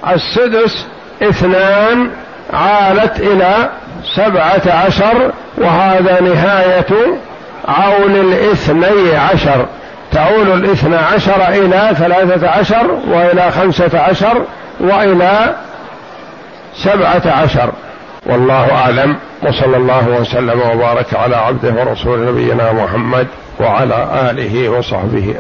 السدس 0.10 0.88
اثنان 1.24 2.10
عالت 2.54 3.20
إلى 3.20 3.70
سبعة 4.16 4.62
عشر 4.86 5.32
وهذا 5.58 6.22
نهاية 6.22 7.18
عول 7.68 8.16
الاثني 8.16 9.16
عشر. 9.18 9.66
تعول 10.12 10.52
الاثنى 10.52 10.96
عشر 10.96 11.48
إلى 11.50 11.96
ثلاثة 11.98 12.50
عشر 12.50 12.92
وإلى 13.08 13.52
خمسة 13.52 14.00
عشر 14.00 14.46
وإلى 14.80 15.56
سبعة 16.84 17.22
عشر. 17.26 17.72
والله 18.26 18.72
أعلم. 18.72 19.18
وصلى 19.42 19.78
الله 19.78 20.08
وسلم 20.08 20.62
وبارك 20.62 21.14
على 21.14 21.36
عبده 21.36 21.74
ورسول 21.82 22.26
نبينا 22.26 22.72
محمد 22.72 23.28
وعلى 23.60 24.30
آله 24.30 24.70
وصحبه 24.70 25.32